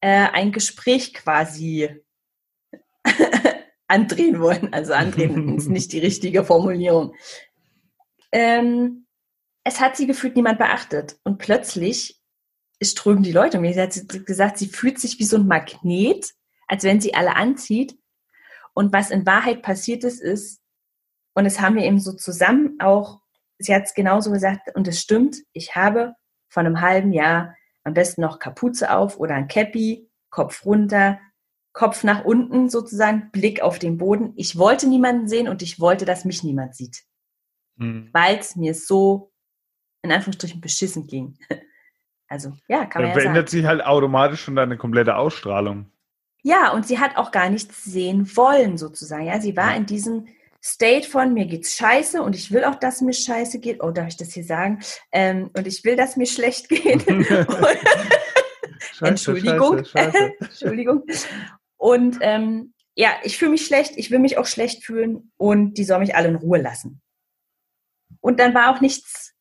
äh, 0.00 0.28
ein 0.32 0.52
Gespräch 0.52 1.14
quasi 1.14 2.02
andrehen 3.88 4.40
wollen. 4.40 4.72
Also 4.72 4.92
andrehen 4.92 5.56
ist 5.56 5.68
nicht 5.68 5.92
die 5.92 5.98
richtige 5.98 6.44
Formulierung. 6.44 7.14
Ähm, 8.32 9.06
es 9.64 9.80
hat 9.80 9.96
sie 9.96 10.06
gefühlt 10.06 10.36
niemand 10.36 10.58
beachtet. 10.58 11.18
Und 11.24 11.38
plötzlich 11.38 12.20
strömen 12.82 13.22
die 13.22 13.32
Leute. 13.32 13.60
Hat 13.80 13.92
sie 13.92 14.06
gesagt, 14.06 14.58
sie 14.58 14.68
fühlt 14.68 14.98
sich 14.98 15.18
wie 15.18 15.24
so 15.24 15.36
ein 15.36 15.46
Magnet, 15.46 16.32
als 16.66 16.84
wenn 16.84 17.00
sie 17.00 17.14
alle 17.14 17.36
anzieht. 17.36 17.98
Und 18.72 18.92
was 18.92 19.10
in 19.10 19.26
Wahrheit 19.26 19.62
passiert 19.62 20.04
ist, 20.04 20.20
ist, 20.20 20.62
und 21.34 21.46
es 21.46 21.60
haben 21.60 21.76
wir 21.76 21.84
eben 21.84 22.00
so 22.00 22.12
zusammen 22.12 22.76
auch, 22.80 23.20
sie 23.58 23.74
hat 23.74 23.84
es 23.84 23.94
genauso 23.94 24.30
gesagt, 24.30 24.74
und 24.74 24.88
es 24.88 25.00
stimmt, 25.00 25.36
ich 25.52 25.74
habe 25.74 26.14
vor 26.48 26.60
einem 26.62 26.80
halben 26.80 27.12
Jahr 27.12 27.54
am 27.90 27.94
besten 27.94 28.20
noch 28.20 28.38
Kapuze 28.38 28.94
auf 28.94 29.18
oder 29.18 29.34
ein 29.34 29.48
Cappy, 29.48 30.08
Kopf 30.30 30.64
runter, 30.64 31.18
Kopf 31.72 32.04
nach 32.04 32.24
unten 32.24 32.68
sozusagen, 32.68 33.30
Blick 33.32 33.62
auf 33.62 33.78
den 33.78 33.98
Boden. 33.98 34.32
Ich 34.36 34.56
wollte 34.56 34.88
niemanden 34.88 35.28
sehen 35.28 35.48
und 35.48 35.62
ich 35.62 35.80
wollte, 35.80 36.04
dass 36.04 36.24
mich 36.24 36.44
niemand 36.44 36.74
sieht. 36.76 37.02
Mhm. 37.76 38.10
Weil 38.12 38.38
es 38.38 38.56
mir 38.56 38.74
so 38.74 39.32
in 40.02 40.12
Anführungsstrichen 40.12 40.60
beschissen 40.60 41.06
ging. 41.06 41.38
Also, 42.32 42.52
ja, 42.68 42.86
kann 42.86 43.02
man 43.02 43.10
Dann 43.10 43.18
ja 43.18 43.22
verändert 43.22 43.48
sich 43.48 43.66
halt 43.66 43.84
automatisch 43.84 44.42
schon 44.42 44.54
deine 44.54 44.76
komplette 44.76 45.16
Ausstrahlung. 45.16 45.90
Ja, 46.44 46.70
und 46.72 46.86
sie 46.86 47.00
hat 47.00 47.16
auch 47.16 47.32
gar 47.32 47.50
nichts 47.50 47.82
sehen 47.82 48.36
wollen, 48.36 48.78
sozusagen. 48.78 49.26
Ja, 49.26 49.40
sie 49.40 49.56
war 49.56 49.70
ja. 49.70 49.76
in 49.76 49.86
diesem 49.86 50.28
State 50.62 51.08
von 51.08 51.32
mir 51.32 51.46
geht's 51.46 51.74
scheiße 51.76 52.22
und 52.22 52.36
ich 52.36 52.50
will 52.50 52.64
auch, 52.64 52.74
dass 52.74 53.00
mir 53.00 53.14
scheiße 53.14 53.60
geht. 53.60 53.82
Oh, 53.82 53.90
darf 53.90 54.08
ich 54.08 54.16
das 54.16 54.32
hier 54.32 54.44
sagen? 54.44 54.80
Ähm, 55.10 55.50
und 55.56 55.66
ich 55.66 55.84
will, 55.84 55.96
dass 55.96 56.16
mir 56.16 56.26
schlecht 56.26 56.68
geht. 56.68 57.02
scheiße, 57.02 57.86
Entschuldigung. 59.00 59.84
Scheiße, 59.84 59.90
scheiße. 59.90 60.32
Entschuldigung. 60.40 61.04
Und 61.78 62.18
ähm, 62.20 62.74
ja, 62.94 63.12
ich 63.22 63.38
fühle 63.38 63.52
mich 63.52 63.64
schlecht, 63.64 63.96
ich 63.96 64.10
will 64.10 64.18
mich 64.18 64.36
auch 64.36 64.46
schlecht 64.46 64.84
fühlen 64.84 65.32
und 65.38 65.74
die 65.74 65.84
soll 65.84 66.00
mich 66.00 66.14
alle 66.14 66.28
in 66.28 66.36
Ruhe 66.36 66.60
lassen. 66.60 67.00
Und 68.20 68.38
dann 68.38 68.52
war 68.52 68.74
auch 68.74 68.82
nichts, 68.82 69.34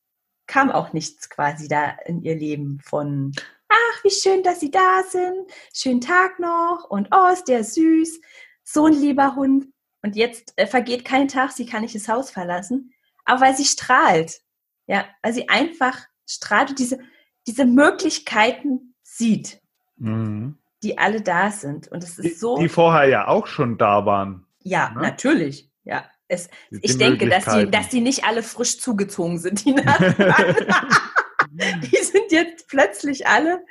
kam 0.47 0.71
auch 0.71 0.93
nichts 0.93 1.29
quasi 1.29 1.67
da 1.67 1.97
in 2.05 2.21
ihr 2.21 2.35
Leben 2.35 2.79
von, 2.81 3.33
ach, 3.67 4.03
wie 4.03 4.11
schön, 4.11 4.43
dass 4.43 4.61
Sie 4.61 4.71
da 4.71 5.03
sind, 5.03 5.51
schönen 5.73 5.99
Tag 5.99 6.39
noch 6.39 6.85
und 6.89 7.09
oh, 7.11 7.33
ist 7.33 7.49
der 7.49 7.65
süß, 7.65 8.21
so 8.63 8.85
ein 8.85 8.93
lieber 8.93 9.35
Hund. 9.35 9.67
Und 10.01 10.15
jetzt 10.15 10.53
äh, 10.55 10.65
vergeht 10.67 11.05
kein 11.05 11.27
Tag, 11.27 11.51
sie 11.51 11.65
kann 11.65 11.81
nicht 11.81 11.95
das 11.95 12.07
Haus 12.07 12.31
verlassen, 12.31 12.93
aber 13.25 13.41
weil 13.41 13.55
sie 13.55 13.65
strahlt. 13.65 14.41
Ja, 14.87 15.05
weil 15.21 15.33
sie 15.33 15.49
einfach 15.49 15.97
strahlt 16.25 16.71
und 16.71 16.79
diese, 16.79 16.99
diese 17.45 17.65
Möglichkeiten 17.65 18.95
sieht, 19.03 19.61
mhm. 19.97 20.57
die 20.83 20.97
alle 20.97 21.21
da 21.21 21.51
sind. 21.51 21.87
Und 21.89 22.03
es 22.03 22.17
ist 22.17 22.39
so. 22.39 22.57
Die 22.57 22.69
vorher 22.69 23.07
ja 23.07 23.27
auch 23.27 23.47
schon 23.47 23.77
da 23.77 24.05
waren. 24.05 24.45
Ja, 24.63 24.89
ne? 24.91 25.01
natürlich. 25.01 25.69
Ja. 25.83 26.05
Es, 26.27 26.49
ich 26.69 26.97
denke, 26.97 27.27
dass 27.27 27.45
die, 27.45 27.71
dass 27.71 27.89
die 27.89 28.01
nicht 28.01 28.23
alle 28.23 28.43
frisch 28.43 28.79
zugezogen 28.79 29.39
sind, 29.39 29.65
die 29.65 29.73
die 31.51 32.03
sind 32.03 32.31
jetzt 32.31 32.67
plötzlich 32.67 33.25
alle, 33.25 33.65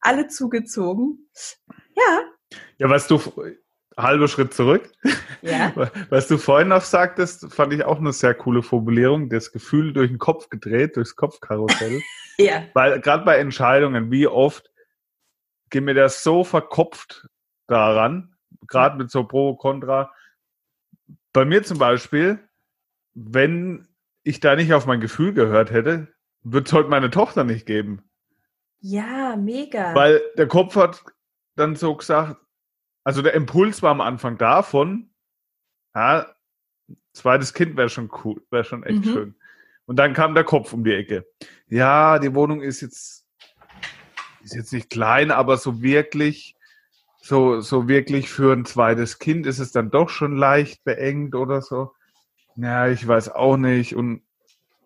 alle 0.00 0.26
zugezogen. 0.28 1.28
Ja. 1.94 2.22
Ja, 2.78 2.88
was 2.88 3.08
du, 3.08 3.20
halber 3.98 4.28
Schritt 4.28 4.54
zurück. 4.54 4.90
Ja. 5.42 5.72
Was 6.10 6.28
du 6.28 6.38
vorhin 6.38 6.68
noch 6.68 6.82
sagtest, 6.82 7.52
fand 7.52 7.72
ich 7.72 7.84
auch 7.84 7.98
eine 7.98 8.12
sehr 8.12 8.34
coole 8.34 8.62
Formulierung. 8.62 9.28
Das 9.28 9.52
Gefühl 9.52 9.92
durch 9.92 10.10
den 10.10 10.18
Kopf 10.18 10.48
gedreht, 10.48 10.96
durchs 10.96 11.16
Kopfkarussell. 11.16 12.00
ja. 12.38 12.62
Weil 12.74 13.00
gerade 13.00 13.24
bei 13.24 13.36
Entscheidungen, 13.38 14.10
wie 14.10 14.26
oft 14.26 14.70
geht 15.70 15.84
mir 15.84 15.94
das 15.94 16.22
so 16.22 16.44
verkopft 16.44 17.28
daran, 17.66 18.34
gerade 18.66 18.96
mit 18.96 19.10
so 19.10 19.24
Pro, 19.24 19.54
Contra. 19.56 20.12
Bei 21.32 21.44
mir 21.44 21.62
zum 21.62 21.78
Beispiel, 21.78 22.38
wenn 23.14 23.86
ich 24.22 24.40
da 24.40 24.56
nicht 24.56 24.72
auf 24.72 24.86
mein 24.86 25.00
Gefühl 25.00 25.34
gehört 25.34 25.70
hätte, 25.70 26.08
würde 26.42 26.66
es 26.66 26.72
heute 26.72 26.88
meine 26.88 27.10
Tochter 27.10 27.44
nicht 27.44 27.66
geben. 27.66 28.08
Ja, 28.80 29.36
mega. 29.36 29.94
Weil 29.94 30.22
der 30.36 30.46
Kopf 30.46 30.76
hat 30.76 31.04
dann 31.56 31.74
so 31.74 31.96
gesagt, 31.96 32.36
also 33.08 33.22
der 33.22 33.32
Impuls 33.32 33.82
war 33.82 33.90
am 33.90 34.02
Anfang 34.02 34.36
davon, 34.36 35.08
ja, 35.94 36.26
zweites 37.14 37.54
Kind 37.54 37.74
wäre 37.78 37.88
schon 37.88 38.10
cool, 38.22 38.42
wäre 38.50 38.64
schon 38.64 38.82
echt 38.82 38.98
mhm. 38.98 39.04
schön. 39.04 39.34
Und 39.86 39.96
dann 39.96 40.12
kam 40.12 40.34
der 40.34 40.44
Kopf 40.44 40.74
um 40.74 40.84
die 40.84 40.92
Ecke. 40.92 41.26
Ja, 41.68 42.18
die 42.18 42.34
Wohnung 42.34 42.60
ist 42.60 42.82
jetzt, 42.82 43.24
ist 44.44 44.54
jetzt 44.54 44.74
nicht 44.74 44.90
klein, 44.90 45.30
aber 45.30 45.56
so 45.56 45.80
wirklich 45.80 46.54
so, 47.22 47.62
so 47.62 47.88
wirklich 47.88 48.28
für 48.28 48.52
ein 48.52 48.66
zweites 48.66 49.18
Kind 49.18 49.46
ist 49.46 49.58
es 49.58 49.72
dann 49.72 49.90
doch 49.90 50.10
schon 50.10 50.36
leicht 50.36 50.84
beengt 50.84 51.34
oder 51.34 51.62
so. 51.62 51.94
Ja, 52.56 52.88
ich 52.88 53.08
weiß 53.08 53.30
auch 53.30 53.56
nicht. 53.56 53.96
Und 53.96 54.20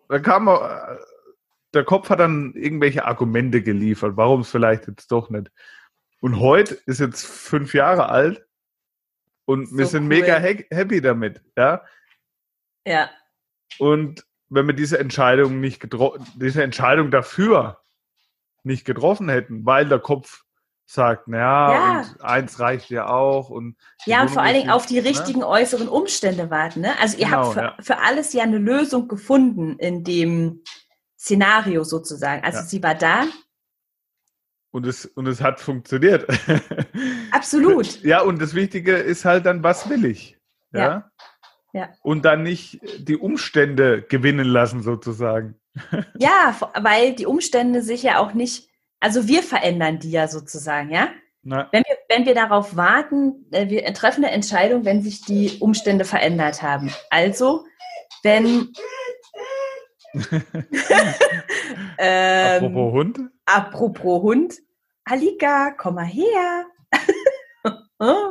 da 0.07 0.19
kam 0.19 0.47
äh, 0.47 0.95
der 1.73 1.83
Kopf 1.83 2.09
hat 2.09 2.21
dann 2.21 2.53
irgendwelche 2.53 3.03
Argumente 3.03 3.61
geliefert, 3.61 4.15
warum 4.15 4.39
es 4.41 4.49
vielleicht 4.49 4.87
jetzt 4.87 5.11
doch 5.11 5.29
nicht. 5.29 5.51
Und 6.23 6.39
heute 6.39 6.75
ist 6.85 7.01
jetzt 7.01 7.25
fünf 7.25 7.73
Jahre 7.73 8.07
alt 8.07 8.45
und 9.43 9.67
so 9.67 9.77
wir 9.77 9.87
sind 9.87 10.03
cool. 10.03 10.07
mega 10.07 10.35
happy 10.37 11.01
damit, 11.01 11.41
ja. 11.57 11.83
Ja. 12.87 13.09
Und 13.77 14.25
wenn 14.47 14.65
wir 14.65 14.73
diese 14.73 14.99
Entscheidung 14.99 15.59
nicht 15.59 15.81
getroffen, 15.81 16.25
diese 16.35 16.63
Entscheidung 16.63 17.11
dafür 17.11 17.81
nicht 18.63 18.85
getroffen 18.85 19.27
hätten, 19.27 19.65
weil 19.65 19.85
der 19.89 19.99
Kopf 19.99 20.45
sagt, 20.85 21.27
naja, 21.27 21.73
ja. 21.73 21.99
und 21.99 22.21
eins 22.21 22.57
reicht 22.57 22.89
ja 22.89 23.07
auch. 23.07 23.49
Und 23.49 23.75
ja, 24.05 24.21
und 24.21 24.31
vor 24.31 24.43
allen 24.43 24.55
Dingen 24.55 24.69
auf 24.69 24.85
die 24.85 25.01
ne? 25.01 25.09
richtigen 25.09 25.43
äußeren 25.43 25.89
Umstände 25.89 26.49
warten. 26.49 26.79
Ne? 26.79 26.97
Also 27.01 27.17
ihr 27.17 27.25
genau, 27.25 27.37
habt 27.47 27.53
für, 27.53 27.59
ja. 27.59 27.77
für, 27.81 27.97
alles 27.99 28.31
ja 28.31 28.43
eine 28.43 28.59
Lösung 28.59 29.09
gefunden 29.09 29.77
in 29.77 30.05
dem 30.05 30.63
Szenario 31.19 31.83
sozusagen. 31.83 32.45
Also 32.45 32.59
ja. 32.59 32.63
sie 32.63 32.81
war 32.81 32.95
da. 32.95 33.25
Und 34.73 34.85
es, 34.85 35.05
und 35.05 35.27
es 35.27 35.39
hat 35.39 35.61
funktioniert. 35.61 36.27
Absolut. 37.31 38.03
ja, 38.03 38.21
und 38.21 38.41
das 38.41 38.55
Wichtige 38.55 38.95
ist 38.95 39.23
halt 39.23 39.45
dann, 39.45 39.63
was 39.63 39.87
will 39.89 40.03
ich? 40.03 40.37
Ja. 40.73 41.09
ja. 41.71 41.89
Und 42.01 42.25
dann 42.25 42.43
nicht 42.43 42.81
die 42.97 43.15
Umstände 43.15 44.01
gewinnen 44.01 44.47
lassen, 44.47 44.81
sozusagen. 44.81 45.55
ja, 46.17 46.57
weil 46.81 47.13
die 47.13 47.27
Umstände 47.27 47.81
sich 47.81 48.03
ja 48.03 48.17
auch 48.19 48.33
nicht 48.33 48.67
also 49.03 49.27
wir 49.27 49.43
verändern 49.43 49.99
die 49.99 50.11
ja 50.11 50.29
sozusagen, 50.29 50.89
ja? 50.89 51.09
Wenn 51.73 51.83
wir, 51.85 51.97
wenn 52.07 52.25
wir 52.25 52.33
darauf 52.33 52.77
warten, 52.77 53.45
äh, 53.51 53.67
wir 53.67 53.83
treffen 53.93 54.23
eine 54.23 54.33
Entscheidung, 54.33 54.85
wenn 54.85 55.01
sich 55.01 55.19
die 55.19 55.57
Umstände 55.59 56.05
verändert 56.05 56.61
haben. 56.61 56.89
Also, 57.09 57.65
wenn. 58.23 58.71
ähm, 61.97 62.63
apropos 62.63 62.93
Hund? 62.93 63.19
Apropos 63.45 64.21
Hund. 64.21 64.55
Alika, 65.05 65.71
komm 65.71 65.95
mal 65.95 66.05
her. 66.05 66.65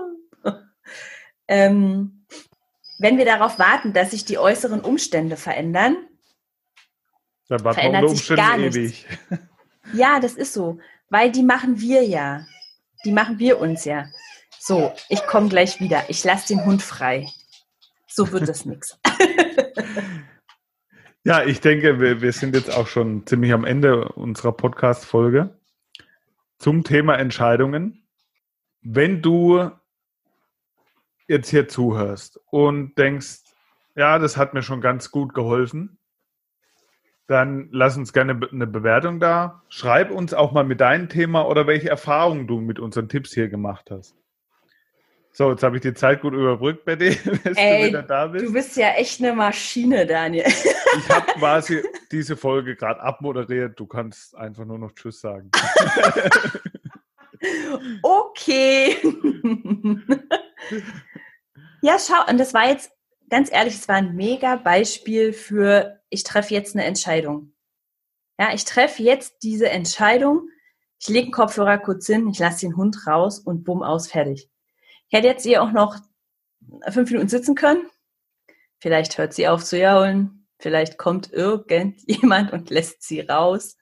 ähm, 1.48 2.24
wenn 2.98 3.18
wir 3.18 3.24
darauf 3.24 3.58
warten, 3.58 3.92
dass 3.92 4.12
sich 4.12 4.24
die 4.24 4.38
äußeren 4.38 4.80
Umstände 4.80 5.36
verändern, 5.36 5.96
dann 7.48 7.60
verändert 7.60 8.10
sich 8.10 8.28
gar 8.28 8.56
nichts. 8.56 8.76
ewig. 8.76 9.06
Ja, 9.92 10.20
das 10.20 10.34
ist 10.34 10.54
so, 10.54 10.78
weil 11.10 11.32
die 11.32 11.42
machen 11.42 11.80
wir 11.80 12.04
ja. 12.04 12.46
Die 13.04 13.10
machen 13.10 13.40
wir 13.40 13.60
uns 13.60 13.84
ja. 13.84 14.06
So, 14.60 14.92
ich 15.08 15.26
komme 15.26 15.48
gleich 15.48 15.80
wieder. 15.80 16.04
Ich 16.08 16.22
lasse 16.22 16.46
den 16.48 16.64
Hund 16.64 16.82
frei. 16.82 17.26
So 18.06 18.30
wird 18.30 18.48
das 18.48 18.64
nichts. 18.64 18.96
Ja, 21.24 21.44
ich 21.44 21.60
denke, 21.60 22.00
wir, 22.00 22.20
wir 22.20 22.32
sind 22.32 22.56
jetzt 22.56 22.76
auch 22.76 22.88
schon 22.88 23.24
ziemlich 23.28 23.52
am 23.52 23.64
Ende 23.64 24.08
unserer 24.08 24.50
Podcast-Folge 24.50 25.56
zum 26.58 26.82
Thema 26.82 27.16
Entscheidungen. 27.16 28.08
Wenn 28.80 29.22
du 29.22 29.70
jetzt 31.28 31.48
hier 31.48 31.68
zuhörst 31.68 32.40
und 32.50 32.98
denkst, 32.98 33.42
ja, 33.94 34.18
das 34.18 34.36
hat 34.36 34.52
mir 34.52 34.62
schon 34.62 34.80
ganz 34.80 35.12
gut 35.12 35.32
geholfen, 35.32 36.00
dann 37.28 37.68
lass 37.70 37.96
uns 37.96 38.12
gerne 38.12 38.40
eine 38.50 38.66
Bewertung 38.66 39.20
da. 39.20 39.62
Schreib 39.68 40.10
uns 40.10 40.34
auch 40.34 40.50
mal 40.50 40.64
mit 40.64 40.80
deinem 40.80 41.08
Thema 41.08 41.46
oder 41.46 41.68
welche 41.68 41.88
Erfahrungen 41.88 42.48
du 42.48 42.60
mit 42.60 42.80
unseren 42.80 43.08
Tipps 43.08 43.32
hier 43.32 43.48
gemacht 43.48 43.92
hast. 43.92 44.16
So, 45.34 45.50
jetzt 45.50 45.62
habe 45.62 45.76
ich 45.76 45.82
die 45.82 45.94
Zeit 45.94 46.20
gut 46.20 46.34
überbrückt, 46.34 46.84
Betty, 46.84 47.14
bis 47.14 47.16
Ey, 47.56 47.84
du 47.84 47.88
wieder 47.88 48.02
da 48.02 48.26
bist. 48.26 48.44
Du 48.44 48.52
bist 48.52 48.76
ja 48.76 48.92
echt 48.92 49.18
eine 49.20 49.32
Maschine, 49.32 50.06
Daniel. 50.06 50.46
Ich 50.94 51.08
habe 51.08 51.24
quasi 51.38 51.82
diese 52.10 52.36
Folge 52.36 52.76
gerade 52.76 53.00
abmoderiert. 53.00 53.80
Du 53.80 53.86
kannst 53.86 54.36
einfach 54.36 54.66
nur 54.66 54.78
noch 54.78 54.92
Tschüss 54.92 55.22
sagen. 55.22 55.50
okay. 58.02 58.98
ja, 61.80 61.96
schau, 61.98 62.28
und 62.28 62.36
das 62.36 62.52
war 62.52 62.68
jetzt, 62.68 62.92
ganz 63.30 63.50
ehrlich, 63.50 63.72
es 63.72 63.88
war 63.88 63.96
ein 63.96 64.14
mega 64.14 64.56
Beispiel 64.56 65.32
für 65.32 65.98
ich 66.10 66.24
treffe 66.24 66.52
jetzt 66.52 66.76
eine 66.76 66.84
Entscheidung. 66.84 67.54
Ja, 68.38 68.52
ich 68.52 68.66
treffe 68.66 69.02
jetzt 69.02 69.36
diese 69.42 69.70
Entscheidung. 69.70 70.50
Ich 71.00 71.08
lege 71.08 71.28
den 71.28 71.32
Kopfhörer 71.32 71.78
kurz 71.78 72.06
hin, 72.06 72.28
ich 72.28 72.38
lasse 72.38 72.66
den 72.66 72.76
Hund 72.76 73.06
raus 73.06 73.38
und 73.38 73.64
bumm 73.64 73.82
aus, 73.82 74.08
fertig. 74.08 74.51
Hätte 75.12 75.28
jetzt 75.28 75.46
ihr 75.46 75.62
auch 75.62 75.72
noch 75.72 75.96
fünf 76.88 77.10
Minuten 77.10 77.28
sitzen 77.28 77.54
können. 77.54 77.86
Vielleicht 78.80 79.18
hört 79.18 79.34
sie 79.34 79.46
auf 79.46 79.62
zu 79.62 79.78
jaulen. 79.78 80.48
Vielleicht 80.58 80.98
kommt 80.98 81.32
irgendjemand 81.32 82.52
und 82.52 82.70
lässt 82.70 83.02
sie 83.02 83.20
raus. 83.20 83.76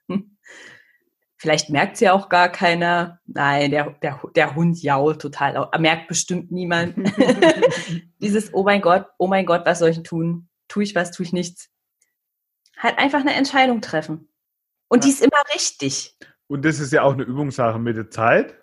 Vielleicht 1.37 1.69
merkt 1.69 1.97
sie 1.97 2.09
auch 2.09 2.29
gar 2.29 2.49
keiner. 2.49 3.19
Nein, 3.25 3.71
der, 3.71 3.91
der, 4.03 4.21
der 4.35 4.55
Hund 4.55 4.81
jault 4.81 5.21
total. 5.21 5.69
Merkt 5.79 6.07
bestimmt 6.07 6.51
niemand. 6.51 6.95
Dieses, 8.21 8.53
oh 8.53 8.63
mein 8.63 8.81
Gott, 8.81 9.07
oh 9.17 9.27
mein 9.27 9.45
Gott, 9.47 9.65
was 9.65 9.79
soll 9.79 9.89
ich 9.89 10.03
tun? 10.03 10.49
Tue 10.67 10.83
ich 10.83 10.93
was, 10.93 11.11
tue 11.11 11.25
ich 11.25 11.33
nichts? 11.33 11.71
halt 12.81 12.97
einfach 12.97 13.21
eine 13.21 13.33
Entscheidung 13.33 13.81
treffen. 13.81 14.29
Und 14.87 15.03
ja. 15.03 15.09
die 15.09 15.13
ist 15.13 15.21
immer 15.21 15.41
richtig. 15.53 16.17
Und 16.47 16.65
das 16.65 16.79
ist 16.79 16.91
ja 16.91 17.03
auch 17.03 17.13
eine 17.13 17.23
Übungssache 17.23 17.79
mit 17.79 17.95
der 17.95 18.09
Zeit. 18.09 18.60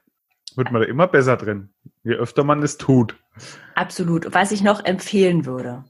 Wird 0.57 0.71
man 0.71 0.83
da 0.83 0.89
immer 0.89 1.07
besser 1.07 1.37
drin, 1.37 1.71
je 2.03 2.15
öfter 2.15 2.45
man 2.45 2.63
es 2.63 2.79
tut. 2.79 3.17
Absolut. 3.75 4.35
Was 4.35 4.53
ich 4.53 4.63
noch 4.63 4.85
empfehlen 4.85 5.45
würde, 5.47 5.85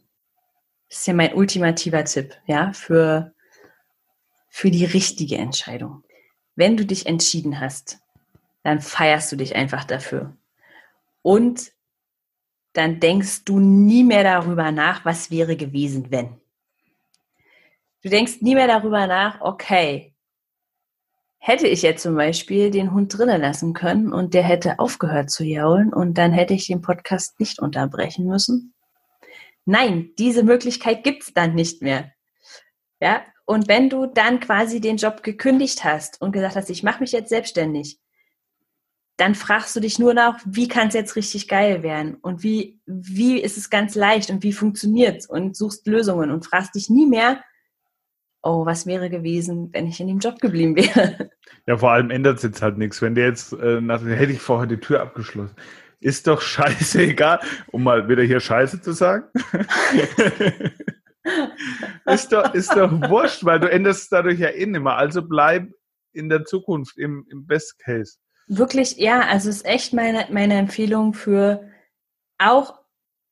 ist 0.88 1.06
ja 1.06 1.14
mein 1.14 1.34
ultimativer 1.34 2.04
Tipp, 2.04 2.34
ja, 2.46 2.72
für, 2.72 3.32
für 4.48 4.70
die 4.70 4.84
richtige 4.84 5.36
Entscheidung. 5.36 6.04
Wenn 6.56 6.76
du 6.76 6.84
dich 6.84 7.06
entschieden 7.06 7.60
hast, 7.60 8.00
dann 8.62 8.80
feierst 8.80 9.30
du 9.32 9.36
dich 9.36 9.54
einfach 9.54 9.84
dafür. 9.84 10.36
Und 11.22 11.72
dann 12.72 13.00
denkst 13.00 13.44
du 13.44 13.58
nie 13.58 14.04
mehr 14.04 14.24
darüber 14.24 14.70
nach, 14.72 15.04
was 15.04 15.30
wäre 15.30 15.56
gewesen, 15.56 16.10
wenn. 16.10 16.40
Du 18.02 18.08
denkst 18.08 18.40
nie 18.40 18.54
mehr 18.54 18.68
darüber 18.68 19.06
nach, 19.06 19.40
okay, 19.40 20.07
hätte 21.38 21.66
ich 21.66 21.82
jetzt 21.82 22.02
zum 22.02 22.14
Beispiel 22.16 22.70
den 22.70 22.92
Hund 22.92 23.16
drinnen 23.16 23.40
lassen 23.40 23.72
können 23.72 24.12
und 24.12 24.34
der 24.34 24.42
hätte 24.42 24.78
aufgehört 24.78 25.30
zu 25.30 25.44
jaulen 25.44 25.92
und 25.92 26.18
dann 26.18 26.32
hätte 26.32 26.54
ich 26.54 26.66
den 26.66 26.82
Podcast 26.82 27.38
nicht 27.40 27.60
unterbrechen 27.60 28.26
müssen. 28.26 28.74
Nein, 29.64 30.10
diese 30.18 30.42
Möglichkeit 30.42 31.04
gibt's 31.04 31.32
dann 31.32 31.54
nicht 31.54 31.82
mehr. 31.82 32.12
Ja, 33.00 33.22
und 33.46 33.68
wenn 33.68 33.88
du 33.88 34.06
dann 34.06 34.40
quasi 34.40 34.80
den 34.80 34.96
Job 34.96 35.22
gekündigt 35.22 35.84
hast 35.84 36.20
und 36.20 36.32
gesagt 36.32 36.56
hast, 36.56 36.70
ich 36.70 36.82
mache 36.82 37.00
mich 37.00 37.12
jetzt 37.12 37.28
selbstständig, 37.28 37.98
dann 39.16 39.34
fragst 39.34 39.74
du 39.74 39.80
dich 39.80 39.98
nur 39.98 40.14
nach, 40.14 40.38
wie 40.44 40.68
kann 40.68 40.88
es 40.88 40.94
jetzt 40.94 41.16
richtig 41.16 41.48
geil 41.48 41.82
werden 41.82 42.16
und 42.16 42.42
wie, 42.42 42.80
wie 42.86 43.40
ist 43.40 43.56
es 43.56 43.68
ganz 43.68 43.94
leicht 43.94 44.30
und 44.30 44.42
wie 44.42 44.52
funktioniert's 44.52 45.28
und 45.28 45.56
suchst 45.56 45.86
Lösungen 45.86 46.30
und 46.30 46.46
fragst 46.46 46.74
dich 46.74 46.88
nie 46.88 47.06
mehr, 47.06 47.42
oh, 48.42 48.66
was 48.66 48.86
wäre 48.86 49.10
gewesen, 49.10 49.70
wenn 49.72 49.86
ich 49.86 50.00
in 50.00 50.08
dem 50.08 50.18
Job 50.18 50.40
geblieben 50.40 50.76
wäre. 50.76 51.30
Ja, 51.66 51.76
vor 51.76 51.90
allem 51.90 52.10
ändert 52.10 52.38
es 52.38 52.44
jetzt 52.44 52.62
halt 52.62 52.78
nichts. 52.78 53.02
Wenn 53.02 53.14
der 53.14 53.26
jetzt, 53.26 53.52
äh, 53.52 53.82
nach, 53.82 54.02
hätte 54.02 54.32
ich 54.32 54.40
vorher 54.40 54.66
die 54.66 54.78
Tür 54.78 55.02
abgeschlossen. 55.02 55.54
Ist 56.00 56.26
doch 56.26 56.40
scheißegal, 56.40 57.40
um 57.72 57.82
mal 57.82 58.08
wieder 58.08 58.22
hier 58.22 58.40
Scheiße 58.40 58.80
zu 58.80 58.92
sagen. 58.92 59.26
ist, 62.06 62.32
doch, 62.32 62.54
ist 62.54 62.74
doch 62.74 62.90
wurscht, 63.10 63.44
weil 63.44 63.60
du 63.60 63.70
änderst 63.70 64.10
dadurch 64.10 64.38
ja 64.38 64.48
eh 64.48 64.62
immer. 64.62 64.96
Also 64.96 65.20
bleib 65.20 65.68
in 66.14 66.30
der 66.30 66.46
Zukunft 66.46 66.96
im, 66.96 67.26
im 67.28 67.46
Best 67.46 67.78
Case. 67.80 68.16
Wirklich, 68.46 68.96
ja, 68.96 69.20
also 69.20 69.50
ist 69.50 69.66
echt 69.66 69.92
meine, 69.92 70.26
meine 70.30 70.54
Empfehlung 70.54 71.12
für 71.12 71.68
auch, 72.38 72.80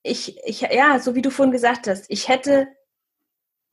ich, 0.02 0.36
ich, 0.44 0.60
ja, 0.60 0.98
so 0.98 1.14
wie 1.14 1.22
du 1.22 1.30
vorhin 1.30 1.52
gesagt 1.52 1.86
hast, 1.86 2.04
ich 2.10 2.28
hätte 2.28 2.68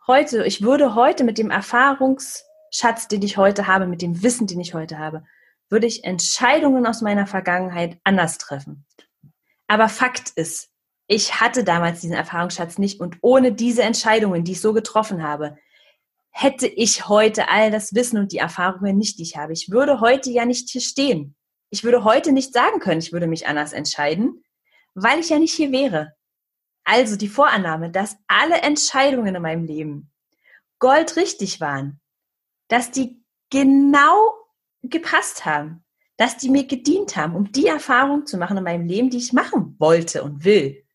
heute, 0.08 0.46
ich 0.46 0.62
würde 0.62 0.96
heute 0.96 1.24
mit 1.24 1.38
dem 1.38 1.50
Erfahrungsschatz, 1.50 3.08
den 3.10 3.22
ich 3.22 3.38
heute 3.38 3.68
habe, 3.68 3.88
mit 3.88 4.02
dem 4.02 4.22
Wissen, 4.24 4.48
den 4.48 4.60
ich 4.60 4.74
heute 4.74 4.98
habe, 5.00 5.24
würde 5.70 5.88
ich 5.88 6.04
Entscheidungen 6.04 6.86
aus 6.86 7.02
meiner 7.02 7.28
Vergangenheit 7.28 7.98
anders 8.04 8.38
treffen. 8.38 8.86
Aber 9.68 9.90
Fakt 9.90 10.32
ist, 10.36 10.70
ich 11.08 11.42
hatte 11.42 11.64
damals 11.64 12.02
diesen 12.02 12.16
Erfahrungsschatz 12.16 12.78
nicht 12.78 13.00
und 13.00 13.18
ohne 13.22 13.52
diese 13.52 13.84
Entscheidungen, 13.84 14.44
die 14.44 14.54
ich 14.54 14.62
so 14.62 14.74
getroffen 14.74 15.24
habe, 15.24 15.58
hätte 16.30 16.68
ich 16.68 17.08
heute 17.08 17.50
all 17.50 17.72
das 17.72 17.94
Wissen 17.94 18.18
und 18.18 18.32
die 18.32 18.38
Erfahrungen 18.38 18.98
nicht, 18.98 19.20
die 19.20 19.24
ich 19.24 19.38
habe. 19.38 19.54
Ich 19.54 19.70
würde 19.70 20.00
heute 20.00 20.32
ja 20.32 20.46
nicht 20.46 20.70
hier 20.70 20.82
stehen. 20.82 21.36
Ich 21.70 21.84
würde 21.84 22.04
heute 22.04 22.32
nicht 22.32 22.54
sagen 22.54 22.80
können, 22.80 23.00
ich 23.00 23.14
würde 23.14 23.28
mich 23.28 23.48
anders 23.48 23.74
entscheiden, 23.74 24.44
weil 24.96 25.20
ich 25.20 25.30
ja 25.30 25.40
nicht 25.40 25.54
hier 25.54 25.72
wäre. 25.72 26.14
Also 26.84 27.16
die 27.16 27.30
Vorannahme, 27.30 27.90
dass 27.90 28.18
alle 28.28 28.62
Entscheidungen 28.62 29.36
in 29.36 29.42
meinem 29.42 29.66
Leben 29.66 30.12
goldrichtig 30.80 31.62
waren, 31.62 32.02
dass 32.68 32.92
die 32.92 33.24
genau 33.50 34.34
gepasst 34.82 35.46
haben, 35.46 35.84
dass 36.18 36.38
die 36.38 36.50
mir 36.50 36.66
gedient 36.66 37.16
haben, 37.16 37.36
um 37.36 37.52
die 37.52 37.68
Erfahrung 37.68 38.26
zu 38.26 38.38
machen 38.38 38.58
in 38.58 38.64
meinem 38.64 38.88
Leben, 38.88 39.10
die 39.10 39.18
ich 39.18 39.34
machen 39.34 39.76
wollte 39.80 40.24
und 40.24 40.44
will. 40.44 40.86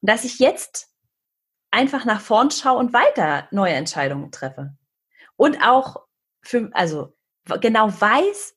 Und 0.00 0.08
dass 0.08 0.24
ich 0.24 0.38
jetzt 0.38 0.88
einfach 1.70 2.04
nach 2.04 2.20
vorn 2.20 2.50
schaue 2.50 2.78
und 2.78 2.92
weiter 2.92 3.46
neue 3.50 3.74
Entscheidungen 3.74 4.32
treffe. 4.32 4.76
Und 5.36 5.62
auch 5.62 6.06
für, 6.42 6.70
also 6.72 7.16
genau 7.60 7.88
weiß, 7.88 8.54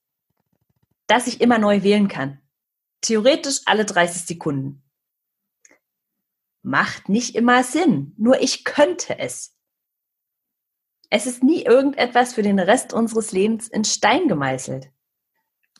dass 1.07 1.27
ich 1.27 1.41
immer 1.41 1.57
neu 1.57 1.83
wählen 1.83 2.07
kann. 2.07 2.39
Theoretisch 3.01 3.61
alle 3.65 3.85
30 3.85 4.25
Sekunden. 4.25 4.82
Macht 6.63 7.09
nicht 7.09 7.35
immer 7.35 7.63
Sinn, 7.63 8.13
nur 8.17 8.41
ich 8.41 8.63
könnte 8.63 9.19
es. 9.19 9.55
Es 11.09 11.27
ist 11.27 11.43
nie 11.43 11.63
irgendetwas 11.63 12.33
für 12.33 12.41
den 12.41 12.57
Rest 12.57 12.93
unseres 12.93 13.31
Lebens 13.31 13.67
in 13.67 13.83
Stein 13.83 14.27
gemeißelt. 14.27 14.89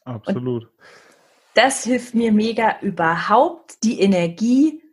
Absolut. 0.03 0.65
Und 0.65 0.71
das 1.55 1.83
hilft 1.83 2.13
mir 2.13 2.31
mega 2.31 2.79
überhaupt 2.81 3.83
die 3.83 4.01
Energie 4.01 4.83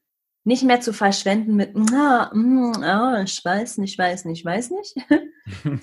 nicht 0.45 0.63
mehr 0.63 0.81
zu 0.81 0.93
verschwenden 0.93 1.57
mit, 1.57 1.77
ah, 1.93 2.31
mm, 2.33 2.83
ah, 2.83 3.23
ich 3.23 3.45
weiß 3.45 3.79
nicht, 3.79 3.93
ich 3.93 3.99
weiß 3.99 4.25
nicht, 4.25 4.41
ich 4.41 4.45
weiß 4.45 4.71
nicht, 4.71 4.97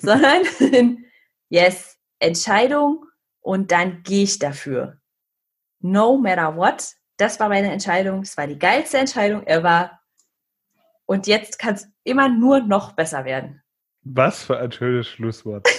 sondern 0.00 1.04
yes, 1.48 1.96
Entscheidung 2.18 3.04
und 3.40 3.70
dann 3.70 4.02
gehe 4.02 4.24
ich 4.24 4.38
dafür. 4.38 5.00
No 5.80 6.18
matter 6.18 6.56
what, 6.56 6.94
das 7.16 7.38
war 7.38 7.48
meine 7.48 7.70
Entscheidung, 7.70 8.22
es 8.22 8.36
war 8.36 8.46
die 8.46 8.58
geilste 8.58 8.98
Entscheidung 8.98 9.46
ever 9.46 9.97
und 11.08 11.26
jetzt 11.26 11.58
kann 11.58 11.74
es 11.74 11.88
immer 12.04 12.28
nur 12.28 12.60
noch 12.60 12.92
besser 12.92 13.24
werden. 13.24 13.62
Was 14.02 14.44
für 14.44 14.58
ein 14.58 14.70
schönes 14.70 15.08
Schlusswort. 15.08 15.66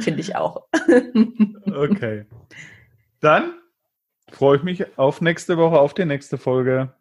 Finde 0.00 0.20
ich 0.20 0.36
auch. 0.36 0.68
okay. 1.66 2.24
Dann 3.20 3.54
freue 4.30 4.56
ich 4.58 4.62
mich 4.62 4.96
auf 4.96 5.20
nächste 5.20 5.58
Woche, 5.58 5.78
auf 5.78 5.92
die 5.94 6.04
nächste 6.04 6.38
Folge. 6.38 6.94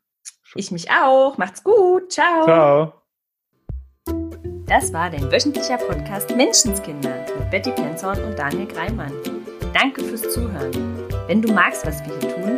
Ich 0.56 0.72
mich 0.72 0.90
auch. 0.92 1.38
Macht's 1.38 1.64
gut. 1.64 2.12
Ciao. 2.12 2.44
Ciao. 2.44 2.94
Das 4.66 4.92
war 4.94 5.10
dein 5.10 5.32
wöchentlicher 5.32 5.78
Podcast 5.78 6.36
Menschenskinder 6.36 7.26
mit 7.38 7.52
Betty 7.52 7.72
Penzorn 7.72 8.22
und 8.24 8.38
Daniel 8.38 8.68
Greimann. 8.68 9.14
Danke 9.74 10.04
fürs 10.04 10.24
Zuhören. 10.34 11.08
Wenn 11.28 11.42
du 11.42 11.54
magst, 11.54 11.86
was 11.86 12.04
wir 12.06 12.20
hier 12.20 12.36
tun, 12.36 12.58